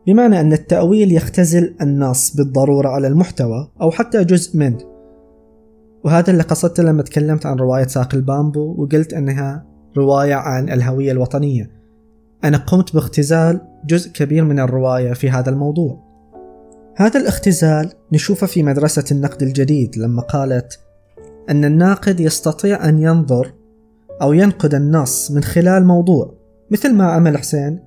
بمعنى 0.07 0.41
أن 0.41 0.53
التأويل 0.53 1.13
يختزل 1.13 1.75
النص 1.81 2.37
بالضرورة 2.37 2.89
على 2.89 3.07
المحتوى 3.07 3.71
أو 3.81 3.91
حتى 3.91 4.25
جزء 4.25 4.59
منه. 4.59 4.79
وهذا 6.05 6.31
اللي 6.31 6.43
قصدته 6.43 6.83
لما 6.83 7.03
تكلمت 7.03 7.47
عن 7.47 7.57
رواية 7.57 7.87
ساق 7.87 8.15
البامبو 8.15 8.75
وقلت 8.83 9.13
أنها 9.13 9.67
رواية 9.97 10.35
عن 10.35 10.69
الهوية 10.71 11.13
الوطنية. 11.13 11.71
أنا 12.45 12.57
قمت 12.57 12.95
باختزال 12.95 13.61
جزء 13.87 14.11
كبير 14.13 14.45
من 14.45 14.61
الرواية 14.61 15.13
في 15.13 15.31
هذا 15.31 15.51
الموضوع. 15.51 16.11
هذا 16.97 17.21
الاختزال 17.21 17.93
نشوفه 18.13 18.47
في 18.47 18.63
مدرسة 18.63 19.05
النقد 19.13 19.43
الجديد 19.43 19.97
لما 19.97 20.23
قالت 20.23 20.81
أن 21.51 21.65
الناقد 21.65 22.21
يستطيع 22.21 22.89
أن 22.89 22.99
ينظر 22.99 23.53
أو 24.23 24.33
ينقد 24.33 24.75
النص 24.75 25.31
من 25.31 25.43
خلال 25.43 25.87
موضوع. 25.87 26.40
مثل 26.71 26.95
ما 26.95 27.05
عمل 27.05 27.39
حسين 27.39 27.79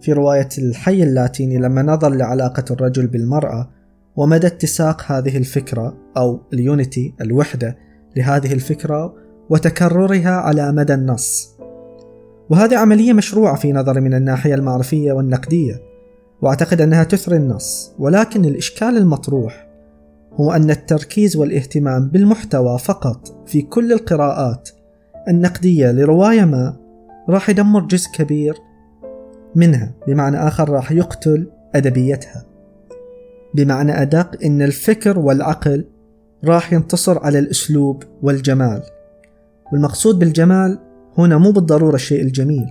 في 0.00 0.12
رواية 0.12 0.48
الحي 0.58 1.02
اللاتيني 1.02 1.58
لما 1.58 1.82
نظر 1.82 2.08
لعلاقة 2.08 2.64
الرجل 2.70 3.06
بالمرأة 3.06 3.70
ومدى 4.16 4.46
اتساق 4.46 5.02
هذه 5.12 5.36
الفكرة 5.36 5.96
أو 6.16 6.40
اليونيتي 6.52 7.14
الوحدة 7.20 7.76
لهذه 8.16 8.52
الفكرة 8.52 9.14
وتكررها 9.50 10.30
على 10.30 10.72
مدى 10.72 10.94
النص. 10.94 11.56
وهذه 12.50 12.76
عملية 12.76 13.12
مشروعة 13.12 13.56
في 13.56 13.72
نظري 13.72 14.00
من 14.00 14.14
الناحية 14.14 14.54
المعرفية 14.54 15.12
والنقدية 15.12 15.82
وأعتقد 16.42 16.80
أنها 16.80 17.04
تثري 17.04 17.36
النص. 17.36 17.92
ولكن 17.98 18.44
الإشكال 18.44 18.96
المطروح 18.96 19.68
هو 20.34 20.52
أن 20.52 20.70
التركيز 20.70 21.36
والاهتمام 21.36 22.08
بالمحتوى 22.08 22.78
فقط 22.78 23.48
في 23.48 23.62
كل 23.62 23.92
القراءات 23.92 24.70
النقدية 25.28 25.92
لرواية 25.92 26.44
ما 26.44 26.87
راح 27.28 27.50
يدمر 27.50 27.80
جزء 27.80 28.10
كبير 28.14 28.54
منها. 29.54 29.94
بمعنى 30.06 30.36
آخر 30.36 30.70
راح 30.70 30.92
يقتل 30.92 31.50
أدبيتها. 31.74 32.44
بمعنى 33.54 34.02
أدق 34.02 34.44
إن 34.44 34.62
الفكر 34.62 35.18
والعقل 35.18 35.84
راح 36.44 36.72
ينتصر 36.72 37.18
على 37.18 37.38
الأسلوب 37.38 38.02
والجمال. 38.22 38.82
والمقصود 39.72 40.18
بالجمال 40.18 40.78
هنا 41.18 41.38
مو 41.38 41.50
بالضرورة 41.50 41.94
الشيء 41.94 42.22
الجميل. 42.22 42.66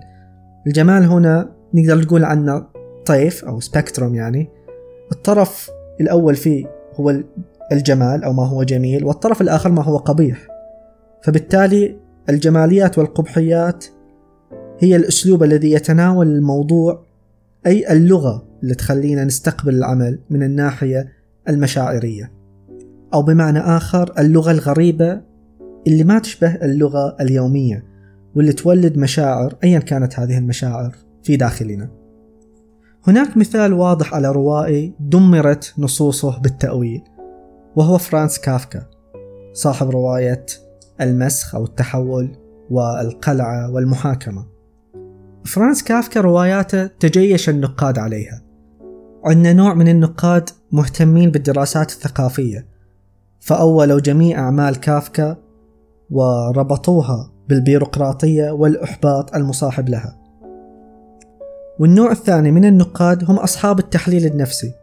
الجمال 0.67 1.03
هنا 1.03 1.51
نقدر 1.73 2.01
نقول 2.01 2.23
عنه 2.23 2.65
طيف 3.05 3.45
أو 3.45 3.59
سبكتروم 3.59 4.15
يعني. 4.15 4.49
الطرف 5.11 5.69
الأول 6.01 6.35
فيه 6.35 6.65
هو 6.95 7.15
الجمال 7.71 8.23
أو 8.23 8.33
ما 8.33 8.47
هو 8.47 8.63
جميل 8.63 9.05
والطرف 9.05 9.41
الآخر 9.41 9.71
ما 9.71 9.83
هو 9.83 9.97
قبيح. 9.97 10.47
فبالتالي 11.23 11.99
الجماليات 12.29 12.97
والقبحيات 12.97 13.85
هي 14.79 14.95
الأسلوب 14.95 15.43
الذي 15.43 15.71
يتناول 15.71 16.27
الموضوع 16.27 17.03
أي 17.67 17.91
اللغة 17.91 18.47
اللي 18.63 18.75
تخلينا 18.75 19.23
نستقبل 19.23 19.75
العمل 19.75 20.19
من 20.29 20.43
الناحية 20.43 21.13
المشاعرية. 21.49 22.31
أو 23.13 23.21
بمعنى 23.21 23.59
آخر 23.59 24.13
اللغة 24.19 24.51
الغريبة 24.51 25.21
اللي 25.87 26.03
ما 26.03 26.19
تشبه 26.19 26.55
اللغة 26.55 27.17
اليومية 27.21 27.83
واللي 28.35 28.53
تولد 28.53 28.97
مشاعر 28.97 29.55
أيا 29.63 29.79
كانت 29.79 30.19
هذه 30.19 30.37
المشاعر 30.37 30.95
في 31.23 31.37
داخلنا. 31.37 31.89
هناك 33.07 33.37
مثال 33.37 33.73
واضح 33.73 34.13
على 34.13 34.31
روائي 34.31 34.93
دمرت 34.99 35.73
نصوصه 35.77 36.39
بالتأويل 36.39 37.01
وهو 37.75 37.97
فرانس 37.97 38.39
كافكا 38.39 38.85
صاحب 39.53 39.89
رواية 39.89 40.45
المسخ 41.01 41.55
أو 41.55 41.65
التحول 41.65 42.29
والقلعة 42.69 43.71
والمحاكمة. 43.71 44.56
فرانس 45.47 45.83
كافكا 45.83 46.21
رواياته 46.21 46.85
تجيش 46.85 47.49
النقاد 47.49 47.99
عليها. 47.99 48.41
عندنا 49.25 49.53
نوع 49.53 49.73
من 49.73 49.87
النقاد 49.87 50.49
مهتمين 50.71 51.31
بالدراسات 51.31 51.91
الثقافية 51.91 52.67
فأولوا 53.39 53.99
جميع 53.99 54.39
أعمال 54.39 54.79
كافكا 54.79 55.37
وربطوها 56.09 57.31
بالبيروقراطية 57.49 58.51
والإحباط 58.51 59.35
المصاحب 59.35 59.89
لها. 59.89 60.17
والنوع 61.79 62.11
الثاني 62.11 62.51
من 62.51 62.65
النقاد 62.65 63.29
هم 63.29 63.35
أصحاب 63.35 63.79
التحليل 63.79 64.25
النفسي 64.25 64.73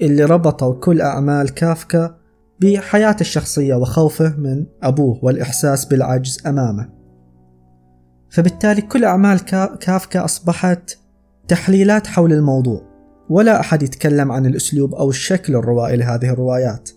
اللي 0.00 0.24
ربطوا 0.24 0.74
كل 0.74 1.00
أعمال 1.00 1.54
كافكا 1.54 2.14
بحياته 2.60 3.20
الشخصية 3.20 3.74
وخوفه 3.74 4.36
من 4.36 4.66
أبوه 4.82 5.18
والإحساس 5.22 5.84
بالعجز 5.84 6.46
أمامه. 6.46 6.93
فبالتالي 8.34 8.82
كل 8.82 9.04
أعمال 9.04 9.44
كافكا 9.80 10.24
أصبحت 10.24 10.98
تحليلات 11.48 12.06
حول 12.06 12.32
الموضوع 12.32 12.82
ولا 13.30 13.60
أحد 13.60 13.82
يتكلم 13.82 14.32
عن 14.32 14.46
الأسلوب 14.46 14.94
أو 14.94 15.10
الشكل 15.10 15.56
الروائي 15.56 15.96
لهذه 15.96 16.30
الروايات. 16.30 16.90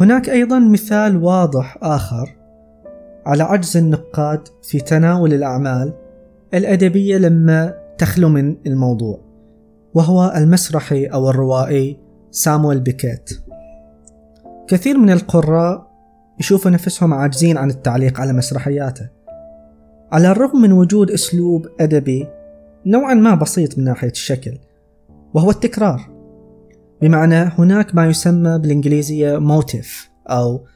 هناك 0.00 0.28
أيضا 0.28 0.58
مثال 0.58 1.24
واضح 1.24 1.78
آخر 1.82 2.36
على 3.26 3.42
عجز 3.42 3.76
النقاد 3.76 4.48
في 4.62 4.80
تناول 4.80 5.34
الأعمال 5.34 5.92
الأدبية 6.54 7.18
لما 7.18 7.74
تخلو 7.98 8.28
من 8.28 8.56
الموضوع 8.66 9.20
وهو 9.94 10.32
المسرحي 10.36 11.06
أو 11.06 11.30
الروائي 11.30 11.98
سامويل 12.30 12.80
بيكيت. 12.80 13.30
كثير 14.68 14.98
من 14.98 15.10
القراء 15.10 15.90
يشوفوا 16.40 16.70
نفسهم 16.70 17.14
عاجزين 17.14 17.58
عن 17.58 17.70
التعليق 17.70 18.20
على 18.20 18.32
مسرحياته 18.32 19.13
على 20.14 20.30
الرغم 20.30 20.60
من 20.60 20.72
وجود 20.72 21.10
أسلوب 21.10 21.66
أدبي 21.80 22.26
نوعا 22.86 23.14
ما 23.14 23.34
بسيط 23.34 23.78
من 23.78 23.84
ناحية 23.84 24.10
الشكل 24.10 24.58
وهو 25.34 25.50
التكرار. 25.50 26.00
بمعنى 27.02 27.34
هناك 27.34 27.94
ما 27.94 28.06
يسمى 28.06 28.58
بالإنجليزية 28.58 29.38
موتيف 29.38 30.10
أو 30.26 30.66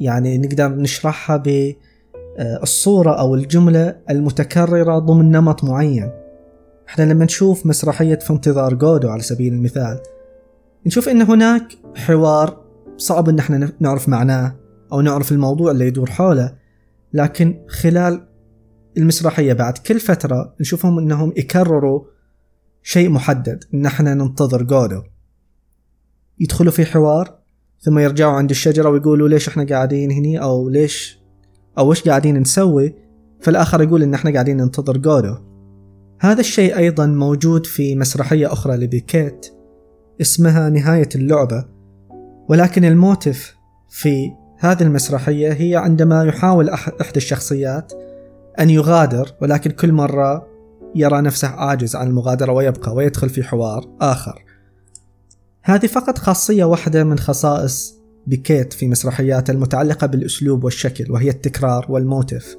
يعني 0.00 0.38
نقدر 0.38 0.68
نشرحها 0.68 1.36
بالصورة 1.36 3.10
أو 3.10 3.34
الجملة 3.34 3.96
المتكررة 4.10 4.98
ضمن 4.98 5.30
نمط 5.30 5.64
معين. 5.64 6.10
إحنا 6.88 7.04
لما 7.04 7.24
نشوف 7.24 7.66
مسرحية 7.66 8.18
في 8.18 8.30
انتظار 8.30 8.74
جودو 8.74 9.08
على 9.08 9.22
سبيل 9.22 9.52
المثال 9.52 9.98
نشوف 10.86 11.08
إن 11.08 11.22
هناك 11.22 11.68
حوار 11.96 12.64
صعب 12.96 13.28
إن 13.28 13.38
إحنا 13.38 13.72
نعرف 13.80 14.08
معناه 14.08 14.56
أو 14.92 15.00
نعرف 15.00 15.32
الموضوع 15.32 15.70
اللي 15.70 15.86
يدور 15.86 16.10
حوله 16.10 16.54
لكن 17.12 17.64
خلال 17.68 18.27
المسرحية 18.98 19.52
بعد 19.52 19.78
كل 19.78 20.00
فترة 20.00 20.54
نشوفهم 20.60 20.98
إنهم 20.98 21.32
يكرروا 21.36 22.04
شيء 22.82 23.08
محدد 23.08 23.64
إن 23.74 23.86
إحنا 23.86 24.14
ننتظر 24.14 24.62
جودو. 24.62 25.02
يدخلوا 26.40 26.72
في 26.72 26.84
حوار 26.84 27.38
ثم 27.80 27.98
يرجعوا 27.98 28.32
عند 28.32 28.50
الشجرة 28.50 28.88
ويقولوا 28.88 29.28
ليش 29.28 29.48
إحنا 29.48 29.64
قاعدين 29.64 30.10
هني؟ 30.10 30.42
أو 30.42 30.68
ليش؟ 30.68 31.18
أو 31.78 31.90
وش 31.90 32.08
قاعدين 32.08 32.38
نسوي؟ 32.38 32.94
فالاخر 33.40 33.82
يقول 33.82 34.02
إن 34.02 34.14
إحنا 34.14 34.32
قاعدين 34.32 34.56
ننتظر 34.56 34.96
جودو. 34.96 35.34
هذا 36.20 36.40
الشيء 36.40 36.76
أيضا 36.76 37.06
موجود 37.06 37.66
في 37.66 37.96
مسرحية 37.96 38.52
أخرى 38.52 38.76
لبيكيت 38.76 39.46
اسمها 40.20 40.68
نهاية 40.68 41.08
اللعبة. 41.14 41.64
ولكن 42.48 42.84
الموتف 42.84 43.56
في 43.88 44.30
هذه 44.58 44.82
المسرحية 44.82 45.52
هي 45.52 45.76
عندما 45.76 46.24
يحاول 46.24 46.68
أحد 46.68 47.16
الشخصيات 47.16 47.92
أن 48.60 48.70
يغادر 48.70 49.34
ولكن 49.42 49.70
كل 49.70 49.92
مرة 49.92 50.46
يرى 50.94 51.20
نفسه 51.20 51.48
عاجز 51.48 51.96
عن 51.96 52.06
المغادرة 52.06 52.52
ويبقى 52.52 52.94
ويدخل 52.94 53.28
في 53.28 53.42
حوار 53.42 53.96
آخر. 54.00 54.44
هذه 55.62 55.86
فقط 55.86 56.18
خاصية 56.18 56.64
واحدة 56.64 57.04
من 57.04 57.18
خصائص 57.18 57.98
بيكيت 58.26 58.72
في 58.72 58.88
مسرحياته 58.88 59.50
المتعلقة 59.50 60.06
بالأسلوب 60.06 60.64
والشكل 60.64 61.12
وهي 61.12 61.28
التكرار 61.28 61.86
والموتف 61.88 62.56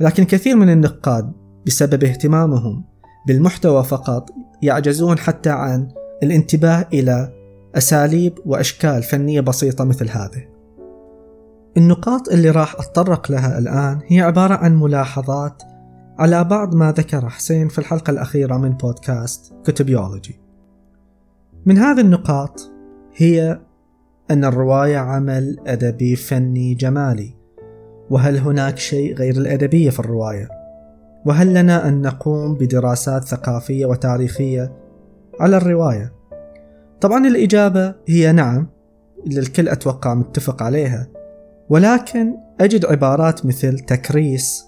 لكن 0.00 0.24
كثير 0.24 0.56
من 0.56 0.70
النقاد 0.70 1.32
بسبب 1.66 2.04
اهتمامهم 2.04 2.84
بالمحتوى 3.26 3.84
فقط 3.84 4.30
يعجزون 4.62 5.18
حتى 5.18 5.50
عن 5.50 5.88
الانتباه 6.22 6.88
إلى 6.92 7.32
أساليب 7.74 8.38
وأشكال 8.46 9.02
فنية 9.02 9.40
بسيطة 9.40 9.84
مثل 9.84 10.08
هذه. 10.10 10.51
النقاط 11.76 12.28
اللي 12.28 12.50
راح 12.50 12.74
أتطرق 12.74 13.30
لها 13.30 13.58
الآن 13.58 14.00
هي 14.06 14.20
عبارة 14.20 14.54
عن 14.54 14.80
ملاحظات 14.80 15.62
على 16.18 16.44
بعض 16.44 16.74
ما 16.74 16.92
ذكر 16.92 17.28
حسين 17.28 17.68
في 17.68 17.78
الحلقة 17.78 18.10
الأخيرة 18.10 18.56
من 18.56 18.70
بودكاست 18.70 19.52
كتبيولوجي 19.64 20.40
من 21.66 21.78
هذه 21.78 22.00
النقاط 22.00 22.70
هي 23.16 23.60
أن 24.30 24.44
الرواية 24.44 24.96
عمل 24.98 25.56
أدبي 25.66 26.16
فني 26.16 26.74
جمالي 26.74 27.34
وهل 28.10 28.38
هناك 28.38 28.78
شيء 28.78 29.14
غير 29.14 29.36
الأدبية 29.36 29.90
في 29.90 30.00
الرواية؟ 30.00 30.48
وهل 31.26 31.54
لنا 31.54 31.88
أن 31.88 32.02
نقوم 32.02 32.54
بدراسات 32.54 33.24
ثقافية 33.24 33.86
وتاريخية 33.86 34.72
على 35.40 35.56
الرواية؟ 35.56 36.12
طبعا 37.00 37.26
الإجابة 37.26 37.94
هي 38.08 38.32
نعم 38.32 38.66
الكل 39.26 39.68
أتوقع 39.68 40.14
متفق 40.14 40.62
عليها 40.62 41.08
ولكن 41.72 42.36
أجد 42.60 42.84
عبارات 42.84 43.46
مثل 43.46 43.78
تكريس 43.78 44.64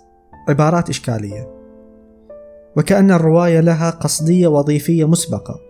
عبارات 0.49 0.88
إشكالية 0.88 1.51
وكأن 2.77 3.11
الرواية 3.11 3.61
لها 3.61 3.90
قصدية 3.90 4.47
وظيفية 4.47 5.09
مسبقة. 5.09 5.61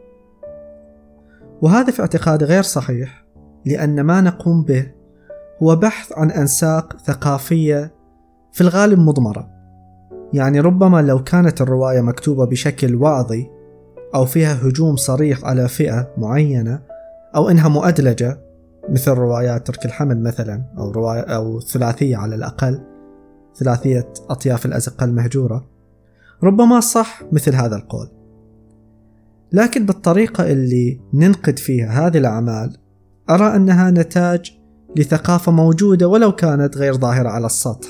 وهذا 1.63 1.91
في 1.91 2.01
اعتقادي 2.01 2.45
غير 2.45 2.63
صحيح 2.63 3.25
لأن 3.65 4.01
ما 4.01 4.21
نقوم 4.21 4.63
به 4.63 4.87
هو 5.63 5.77
بحث 5.77 6.13
عن 6.19 6.31
أنساق 6.31 6.97
ثقافية 6.97 7.95
في 8.53 8.61
الغالب 8.61 8.99
مضمرة. 8.99 9.51
يعني 10.33 10.61
ربما 10.61 11.03
لو 11.03 11.23
كانت 11.23 11.61
الرواية 11.61 12.01
مكتوبة 12.01 12.47
بشكل 12.47 12.95
وعظي 12.95 13.51
أو 14.15 14.27
فيها 14.27 14.55
هجوم 14.63 14.97
صريح 14.97 15.45
على 15.45 15.69
فئة 15.69 16.11
معينة 16.17 16.81
أو 17.37 17.49
إنها 17.49 17.69
مؤدلجة 17.69 18.44
مثل 18.89 19.11
روايات 19.11 19.67
ترك 19.67 19.85
الحمل 19.85 20.23
مثلا 20.23 20.65
أو 20.79 20.91
رواية 20.91 21.21
أو 21.21 21.61
ثلاثية 21.61 22.17
على 22.17 22.35
الأقل 22.35 22.81
ثلاثية 23.57 24.13
أطياف 24.29 24.67
الأزقة 24.67 25.05
المهجورة. 25.05 25.67
ربما 26.43 26.81
صح 26.81 27.23
مثل 27.33 27.55
هذا 27.55 27.77
القول. 27.77 28.09
لكن 29.53 29.87
بالطريقة 29.87 30.53
اللي 30.53 31.01
ننقد 31.15 31.59
فيها 31.59 32.07
هذه 32.07 32.19
الأعمال 32.19 32.77
أرى 33.31 33.57
أنها 33.57 33.91
نتاج 33.91 34.59
لثقافة 34.97 35.53
موجودة 35.53 36.09
ولو 36.09 36.33
كانت 36.33 36.77
غير 36.77 36.95
ظاهرة 36.95 37.29
على 37.29 37.47
السطح. 37.47 37.89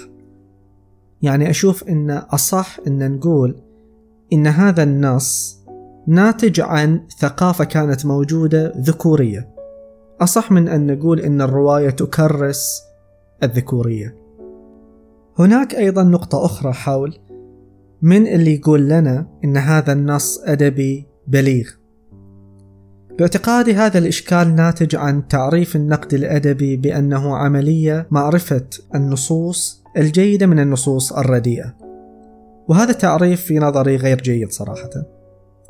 يعني 1.22 1.50
أشوف 1.50 1.84
أن 1.88 2.10
أصح 2.10 2.78
أن 2.86 3.12
نقول 3.12 3.60
إن 4.32 4.46
هذا 4.46 4.82
النص 4.82 5.60
ناتج 6.06 6.60
عن 6.60 7.00
ثقافة 7.18 7.64
كانت 7.64 8.06
موجودة 8.06 8.72
ذكورية. 8.76 9.53
أصح 10.24 10.52
من 10.52 10.68
أن 10.68 10.86
نقول 10.86 11.20
أن 11.20 11.42
الرواية 11.42 11.90
تكرس 11.90 12.82
الذكورية. 13.42 14.16
هناك 15.38 15.74
أيضا 15.74 16.02
نقطة 16.02 16.44
أخرى 16.44 16.72
حول 16.72 17.18
من 18.02 18.26
اللي 18.26 18.54
يقول 18.54 18.88
لنا 18.88 19.26
أن 19.44 19.56
هذا 19.56 19.92
النص 19.92 20.38
أدبي 20.44 21.06
بليغ. 21.26 21.70
باعتقادي 23.18 23.74
هذا 23.74 23.98
الإشكال 23.98 24.54
ناتج 24.54 24.96
عن 24.96 25.28
تعريف 25.28 25.76
النقد 25.76 26.14
الأدبي 26.14 26.76
بأنه 26.76 27.36
عملية 27.36 28.06
معرفة 28.10 28.66
النصوص 28.94 29.82
الجيدة 29.96 30.46
من 30.46 30.60
النصوص 30.60 31.12
الرديئة. 31.12 31.74
وهذا 32.68 32.90
التعريف 32.90 33.40
في 33.40 33.58
نظري 33.58 33.96
غير 33.96 34.20
جيد 34.20 34.52
صراحة. 34.52 34.90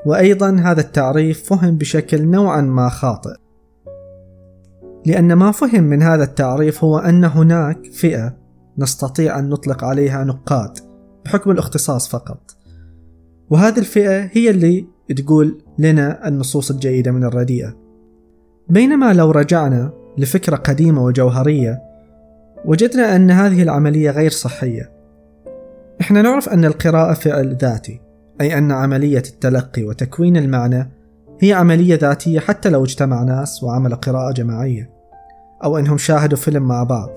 وأيضا 0.06 0.56
هذا 0.56 0.80
التعريف 0.80 1.44
فهم 1.48 1.76
بشكل 1.76 2.22
نوعا 2.22 2.60
ما 2.60 2.88
خاطئ. 2.88 3.43
لأن 5.06 5.32
ما 5.32 5.52
فهم 5.52 5.84
من 5.84 6.02
هذا 6.02 6.24
التعريف 6.24 6.84
هو 6.84 6.98
أن 6.98 7.24
هناك 7.24 7.86
فئة 7.92 8.36
نستطيع 8.78 9.38
أن 9.38 9.48
نطلق 9.48 9.84
عليها 9.84 10.24
نقاد 10.24 10.78
بحكم 11.24 11.50
الاختصاص 11.50 12.08
فقط. 12.08 12.56
وهذه 13.50 13.78
الفئة 13.78 14.28
هي 14.32 14.50
اللي 14.50 14.86
تقول 15.16 15.58
لنا 15.78 16.28
النصوص 16.28 16.70
الجيدة 16.70 17.12
من 17.12 17.24
الرديئة. 17.24 17.76
بينما 18.68 19.12
لو 19.12 19.30
رجعنا 19.30 19.92
لفكرة 20.18 20.56
قديمة 20.56 21.04
وجوهرية 21.04 21.82
وجدنا 22.64 23.16
أن 23.16 23.30
هذه 23.30 23.62
العملية 23.62 24.10
غير 24.10 24.30
صحية. 24.30 24.92
إحنا 26.00 26.22
نعرف 26.22 26.48
أن 26.48 26.64
القراءة 26.64 27.14
فعل 27.14 27.56
ذاتي 27.56 28.00
أي 28.40 28.58
أن 28.58 28.72
عملية 28.72 29.22
التلقي 29.26 29.84
وتكوين 29.84 30.36
المعنى 30.36 30.90
هي 31.40 31.52
عملية 31.52 31.98
ذاتية 31.98 32.40
حتى 32.40 32.68
لو 32.68 32.84
اجتمع 32.84 33.22
ناس 33.22 33.62
وعمل 33.62 33.94
قراءة 33.94 34.32
جماعية 34.32 34.90
أو 35.64 35.78
أنهم 35.78 35.98
شاهدوا 35.98 36.38
فيلم 36.38 36.62
مع 36.62 36.82
بعض 36.82 37.10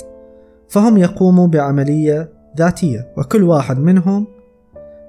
فهم 0.69 0.97
يقوموا 0.97 1.47
بعملية 1.47 2.31
ذاتية 2.57 3.13
وكل 3.17 3.43
واحد 3.43 3.79
منهم 3.79 4.27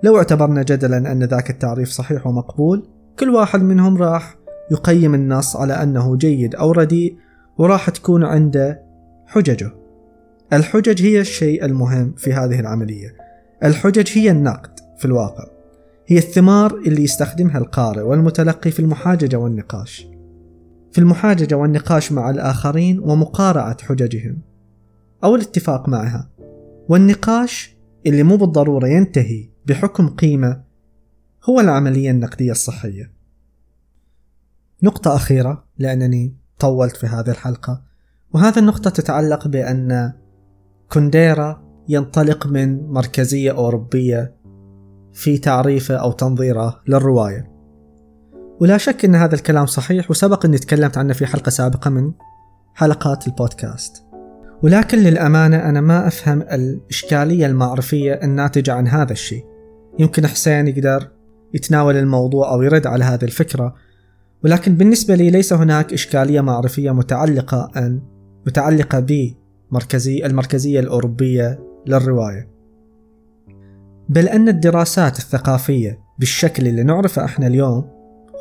لو 0.02 0.18
اعتبرنا 0.18 0.62
جدلا 0.62 1.12
أن 1.12 1.24
ذاك 1.24 1.50
التعريف 1.50 1.88
صحيح 1.88 2.26
ومقبول 2.26 2.88
كل 3.18 3.30
واحد 3.30 3.62
منهم 3.62 3.96
راح 3.96 4.36
يقيم 4.70 5.14
النص 5.14 5.56
على 5.56 5.72
أنه 5.72 6.16
جيد 6.16 6.54
أو 6.54 6.72
رديء 6.72 7.16
وراح 7.58 7.90
تكون 7.90 8.24
عنده 8.24 8.82
حججه. 9.26 9.70
الحجج 10.52 11.02
هي 11.02 11.20
الشيء 11.20 11.64
المهم 11.64 12.14
في 12.16 12.32
هذه 12.32 12.60
العملية. 12.60 13.14
الحجج 13.64 14.18
هي 14.18 14.30
النقد 14.30 14.80
في 14.98 15.04
الواقع. 15.04 15.44
هي 16.10 16.18
الثمار 16.18 16.78
اللي 16.78 17.02
يستخدمها 17.02 17.58
القارئ 17.58 18.02
والمتلقي 18.02 18.70
في 18.70 18.80
المحاججة 18.80 19.36
والنقاش. 19.36 20.08
في 20.92 20.98
المحاججة 20.98 21.54
والنقاش 21.54 22.12
مع 22.12 22.30
الآخرين 22.30 22.98
ومقارعة 22.98 23.76
حججهم. 23.82 24.38
أو 25.24 25.34
الاتفاق 25.34 25.88
معها. 25.88 26.30
والنقاش 26.88 27.76
اللي 28.06 28.22
مو 28.22 28.36
بالضرورة 28.36 28.86
ينتهي 28.86 29.48
بحكم 29.66 30.08
قيمة 30.08 30.62
هو 31.44 31.60
العملية 31.60 32.10
النقدية 32.10 32.52
الصحية. 32.52 33.12
نقطة 34.82 35.16
أخيرة 35.16 35.64
لأنني 35.78 36.36
طولت 36.58 36.96
في 36.96 37.06
هذه 37.06 37.30
الحلقة. 37.30 37.82
وهذه 38.34 38.58
النقطة 38.58 38.90
تتعلق 38.90 39.48
بأن 39.48 40.12
كونديرا 40.92 41.68
ينطلق 41.88 42.46
من 42.46 42.86
مركزية 42.86 43.50
أوروبية 43.50 44.37
في 45.12 45.38
تعريفه 45.38 45.94
أو 45.94 46.12
تنظيره 46.12 46.80
للرواية. 46.88 47.50
ولا 48.60 48.78
شك 48.78 49.04
أن 49.04 49.14
هذا 49.14 49.34
الكلام 49.34 49.66
صحيح 49.66 50.10
وسبق 50.10 50.44
أني 50.44 50.58
تكلمت 50.58 50.98
عنه 50.98 51.12
في 51.12 51.26
حلقة 51.26 51.50
سابقة 51.50 51.90
من 51.90 52.12
حلقات 52.74 53.26
البودكاست. 53.26 54.04
ولكن 54.62 54.98
للأمانة 54.98 55.56
أنا 55.56 55.80
ما 55.80 56.06
أفهم 56.06 56.42
الإشكالية 56.42 57.46
المعرفية 57.46 58.12
الناتجة 58.12 58.72
عن 58.72 58.88
هذا 58.88 59.12
الشيء. 59.12 59.44
يمكن 59.98 60.26
حسين 60.26 60.68
يقدر 60.68 61.08
يتناول 61.54 61.96
الموضوع 61.96 62.52
أو 62.52 62.62
يرد 62.62 62.86
على 62.86 63.04
هذه 63.04 63.24
الفكرة 63.24 63.74
ولكن 64.44 64.74
بالنسبة 64.74 65.14
لي 65.14 65.30
ليس 65.30 65.52
هناك 65.52 65.92
إشكالية 65.92 66.40
معرفية 66.40 66.90
متعلقة 66.90 67.70
أن 67.76 68.02
متعلقة 68.46 69.00
بمركزي 69.70 70.26
المركزية 70.26 70.80
الأوروبية 70.80 71.58
للرواية. 71.86 72.57
بل 74.08 74.28
أن 74.28 74.48
الدراسات 74.48 75.18
الثقافية 75.18 75.98
بالشكل 76.18 76.66
اللي 76.66 76.82
نعرفه 76.82 77.24
إحنا 77.24 77.46
اليوم 77.46 77.84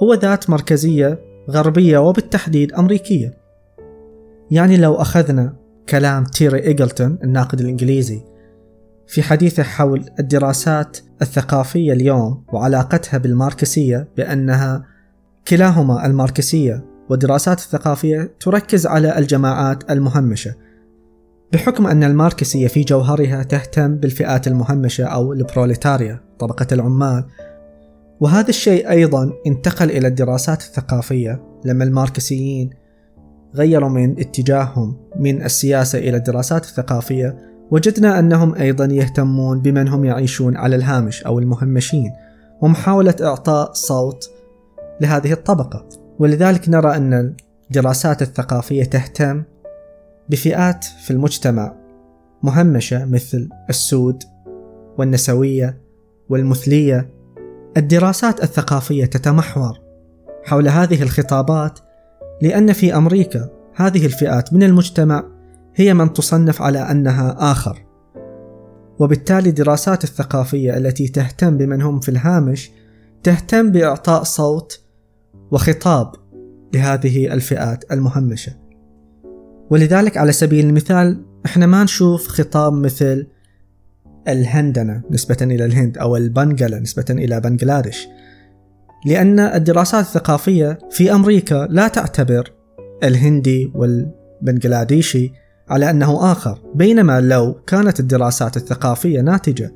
هو 0.03 0.13
ذات 0.13 0.49
مركزية 0.49 1.19
غربية 1.49 1.97
وبالتحديد 1.97 2.73
أمريكية. 2.73 3.37
يعني 4.51 4.77
لو 4.77 4.95
أخذنا 4.95 5.55
كلام 5.89 6.23
تيري 6.23 6.59
إيجلتون 6.59 7.17
الناقد 7.23 7.59
الإنجليزي 7.59 8.21
في 9.07 9.21
حديثه 9.21 9.63
حول 9.63 10.05
الدراسات 10.19 10.97
الثقافية 11.21 11.93
اليوم 11.93 12.43
وعلاقتها 12.53 13.17
بالماركسية 13.17 14.07
بأنها 14.17 14.85
كلاهما 15.47 16.05
الماركسية 16.05 16.85
والدراسات 17.09 17.59
الثقافية 17.59 18.31
تركز 18.39 18.87
على 18.87 19.17
الجماعات 19.17 19.91
المهمشة. 19.91 20.55
بحكم 21.53 21.87
أن 21.87 22.03
الماركسية 22.03 22.67
في 22.67 22.81
جوهرها 22.81 23.43
تهتم 23.43 23.95
بالفئات 23.95 24.47
المهمشة 24.47 25.05
أو 25.05 25.33
البروليتاريا 25.33 26.19
طبقة 26.39 26.67
العمال 26.71 27.25
وهذا 28.19 28.49
الشيء 28.49 28.89
أيضا 28.89 29.31
انتقل 29.47 29.91
إلى 29.91 30.07
الدراسات 30.07 30.61
الثقافية 30.61 31.41
لما 31.65 31.83
الماركسيين 31.83 32.69
غيروا 33.55 33.89
من 33.89 34.19
اتجاههم 34.19 34.97
من 35.19 35.43
السياسة 35.43 35.99
إلى 35.99 36.17
الدراسات 36.17 36.65
الثقافية 36.65 37.37
وجدنا 37.71 38.19
أنهم 38.19 38.55
أيضا 38.55 38.85
يهتمون 38.85 39.61
بمن 39.61 39.87
هم 39.87 40.05
يعيشون 40.05 40.57
على 40.57 40.75
الهامش 40.75 41.23
أو 41.23 41.39
المهمشين 41.39 42.11
ومحاولة 42.61 43.15
إعطاء 43.21 43.73
صوت 43.73 44.29
لهذه 45.01 45.31
الطبقة. 45.31 45.89
ولذلك 46.19 46.69
نرى 46.69 46.95
أن 46.95 47.35
الدراسات 47.69 48.21
الثقافية 48.21 48.83
تهتم 48.83 49.43
بفئات 50.29 50.83
في 50.83 51.11
المجتمع 51.11 51.75
مهمشة 52.43 53.05
مثل 53.05 53.49
السود 53.69 54.23
والنسوية 54.97 55.81
والمثلية. 56.29 57.09
الدراسات 57.77 58.43
الثقافية 58.43 59.05
تتمحور 59.05 59.79
حول 60.45 60.67
هذه 60.67 61.03
الخطابات 61.03 61.79
لأن 62.41 62.73
في 62.73 62.95
أمريكا 62.95 63.49
هذه 63.75 64.05
الفئات 64.05 64.53
من 64.53 64.63
المجتمع 64.63 65.23
هي 65.75 65.93
من 65.93 66.13
تصنف 66.13 66.61
على 66.61 66.79
أنها 66.79 67.51
آخر. 67.51 67.85
وبالتالي 68.99 69.49
الدراسات 69.49 70.03
الثقافية 70.03 70.77
التي 70.77 71.07
تهتم 71.07 71.57
بمن 71.57 71.81
هم 71.81 71.99
في 71.99 72.09
الهامش 72.09 72.71
تهتم 73.23 73.71
بإعطاء 73.71 74.23
صوت 74.23 74.81
وخطاب 75.51 76.11
لهذه 76.73 77.33
الفئات 77.33 77.91
المهمشة. 77.91 78.66
ولذلك 79.69 80.17
على 80.17 80.31
سبيل 80.31 80.65
المثال 80.65 81.25
إحنا 81.45 81.65
ما 81.65 81.83
نشوف 81.83 82.27
خطاب 82.27 82.73
مثل 82.73 83.27
الهندنة 84.27 85.01
نسبة 85.11 85.37
إلى 85.41 85.65
الهند 85.65 85.97
أو 85.97 86.17
البنغلة 86.17 86.79
نسبة 86.79 87.05
إلى 87.09 87.39
بنغلاديش. 87.39 88.07
لأن 89.05 89.39
الدراسات 89.39 90.05
الثقافية 90.05 90.79
في 90.91 91.11
أمريكا 91.11 91.67
لا 91.69 91.87
تعتبر 91.87 92.53
الهندي 93.03 93.71
والبنغلاديشي 93.75 95.31
على 95.69 95.89
أنه 95.89 96.31
آخر 96.31 96.61
بينما 96.75 97.21
لو 97.21 97.53
كانت 97.67 97.99
الدراسات 97.99 98.57
الثقافية 98.57 99.21
ناتجة. 99.21 99.75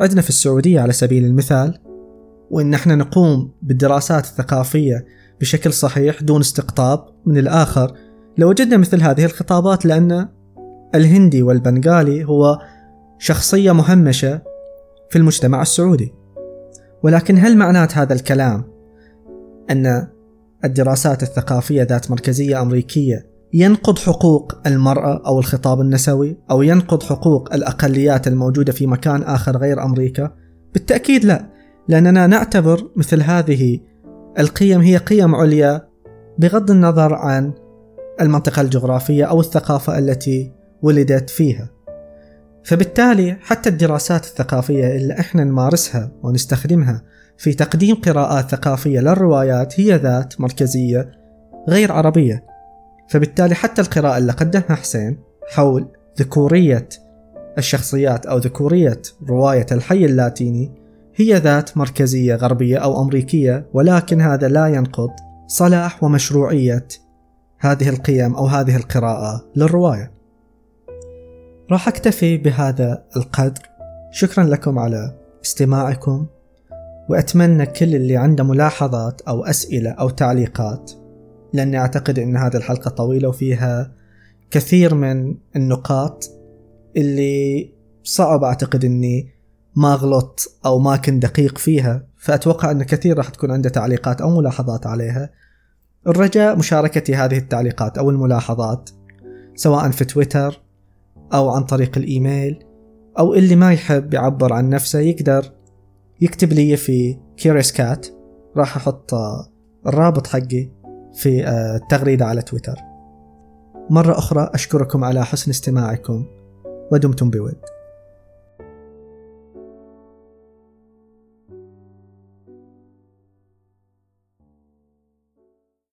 عندنا 0.00 0.22
في 0.22 0.28
السعودية 0.28 0.80
على 0.80 0.92
سبيل 0.92 1.24
المثال 1.24 1.78
وإن 2.50 2.74
إحنا 2.74 2.94
نقوم 2.94 3.52
بالدراسات 3.62 4.24
الثقافية 4.24 5.06
بشكل 5.40 5.72
صحيح 5.72 6.22
دون 6.22 6.40
استقطاب 6.40 7.04
من 7.26 7.38
الآخر 7.38 7.94
لوجدنا 8.38 8.76
مثل 8.76 9.02
هذه 9.02 9.24
الخطابات 9.24 9.86
لأن 9.86 10.28
الهندي 10.94 11.42
والبنغالي 11.42 12.24
هو 12.24 12.58
شخصية 13.18 13.72
مهمشة 13.72 14.42
في 15.10 15.18
المجتمع 15.18 15.62
السعودي 15.62 16.14
ولكن 17.02 17.38
هل 17.38 17.56
معنات 17.56 17.96
هذا 17.96 18.14
الكلام 18.14 18.64
أن 19.70 20.08
الدراسات 20.64 21.22
الثقافية 21.22 21.82
ذات 21.82 22.10
مركزية 22.10 22.62
أمريكية 22.62 23.26
ينقض 23.52 23.98
حقوق 23.98 24.52
المرأة 24.66 25.22
أو 25.26 25.38
الخطاب 25.38 25.80
النسوي 25.80 26.38
أو 26.50 26.62
ينقض 26.62 27.02
حقوق 27.02 27.54
الأقليات 27.54 28.28
الموجودة 28.28 28.72
في 28.72 28.86
مكان 28.86 29.22
آخر 29.22 29.56
غير 29.56 29.82
أمريكا؟ 29.82 30.32
بالتأكيد 30.72 31.24
لا، 31.24 31.50
لأننا 31.88 32.26
نعتبر 32.26 32.90
مثل 32.96 33.22
هذه 33.22 33.80
القيم 34.38 34.80
هي 34.80 34.96
قيم 34.96 35.34
عليا 35.34 35.88
بغض 36.38 36.70
النظر 36.70 37.14
عن 37.14 37.52
المنطقة 38.20 38.62
الجغرافية 38.62 39.24
أو 39.24 39.40
الثقافة 39.40 39.98
التي 39.98 40.52
ولدت 40.82 41.30
فيها. 41.30 41.68
فبالتالي 42.64 43.36
حتى 43.40 43.68
الدراسات 43.68 44.24
الثقافية 44.24 44.96
اللي 44.96 45.20
إحنا 45.20 45.44
نمارسها 45.44 46.10
ونستخدمها 46.22 47.02
في 47.38 47.52
تقديم 47.52 47.94
قراءات 47.96 48.50
ثقافية 48.50 49.00
للروايات 49.00 49.80
هي 49.80 49.96
ذات 49.96 50.40
مركزية 50.40 51.10
غير 51.68 51.92
عربية 51.92 52.44
فبالتالي 53.08 53.54
حتى 53.54 53.82
القراءة 53.82 54.18
اللي 54.18 54.32
قدمها 54.32 54.74
حسين 54.74 55.18
حول 55.50 55.88
ذكورية 56.18 56.88
الشخصيات 57.58 58.26
أو 58.26 58.38
ذكورية 58.38 59.02
رواية 59.28 59.66
الحي 59.72 60.04
اللاتيني 60.04 60.72
هي 61.14 61.34
ذات 61.34 61.76
مركزية 61.76 62.34
غربية 62.34 62.78
أو 62.78 63.02
أمريكية 63.02 63.66
ولكن 63.72 64.20
هذا 64.20 64.48
لا 64.48 64.66
ينقض 64.66 65.10
صلاح 65.46 66.04
ومشروعية 66.04 66.86
هذه 67.58 67.88
القيم 67.88 68.34
أو 68.34 68.46
هذه 68.46 68.76
القراءة 68.76 69.44
للرواية. 69.56 70.12
راح 71.70 71.88
أكتفي 71.88 72.36
بهذا 72.36 73.04
القدر. 73.16 73.62
شكرا 74.10 74.44
لكم 74.44 74.78
على 74.78 75.18
استماعكم 75.44 76.26
وأتمنى 77.08 77.66
كل 77.66 77.94
اللي 77.94 78.16
عنده 78.16 78.44
ملاحظات 78.44 79.20
أو 79.20 79.44
أسئلة 79.44 79.90
أو 79.90 80.08
تعليقات 80.08 80.92
لأني 81.52 81.78
أعتقد 81.78 82.18
أن 82.18 82.36
هذه 82.36 82.56
الحلقة 82.56 82.88
طويلة 82.88 83.28
وفيها 83.28 83.92
كثير 84.50 84.94
من 84.94 85.34
النقاط 85.56 86.30
اللي 86.96 87.72
صعب 88.02 88.44
أعتقد 88.44 88.84
أني 88.84 89.28
ما 89.76 89.94
غلطت 89.94 90.58
أو 90.66 90.78
ما 90.78 90.96
كنت 90.96 91.22
دقيق 91.22 91.58
فيها 91.58 92.06
فأتوقع 92.16 92.70
أن 92.70 92.82
كثير 92.82 93.16
راح 93.18 93.28
تكون 93.28 93.50
عنده 93.50 93.68
تعليقات 93.68 94.20
أو 94.20 94.38
ملاحظات 94.38 94.86
عليها. 94.86 95.30
الرجاء 96.06 96.56
مشاركتي 96.58 97.14
هذه 97.14 97.38
التعليقات 97.38 97.98
أو 97.98 98.10
الملاحظات 98.10 98.90
سواء 99.54 99.90
في 99.90 100.04
تويتر 100.04 100.62
أو 101.34 101.50
عن 101.50 101.64
طريق 101.64 101.98
الإيميل 101.98 102.64
أو 103.18 103.34
اللي 103.34 103.56
ما 103.56 103.72
يحب 103.72 104.14
يعبر 104.14 104.52
عن 104.52 104.68
نفسه 104.68 104.98
يقدر 104.98 105.52
يكتب 106.20 106.52
لي 106.52 106.76
في 106.76 107.18
كيريس 107.36 107.72
كات 107.72 108.06
راح 108.56 108.76
أحط 108.76 109.10
الرابط 109.86 110.26
حقي 110.26 110.70
في 111.14 111.48
التغريدة 111.48 112.26
على 112.26 112.42
تويتر. 112.42 112.76
مرة 113.90 114.18
أخرى 114.18 114.50
أشكركم 114.54 115.04
على 115.04 115.24
حسن 115.24 115.50
استماعكم 115.50 116.26
ودمتم 116.92 117.30
بود. 117.30 117.77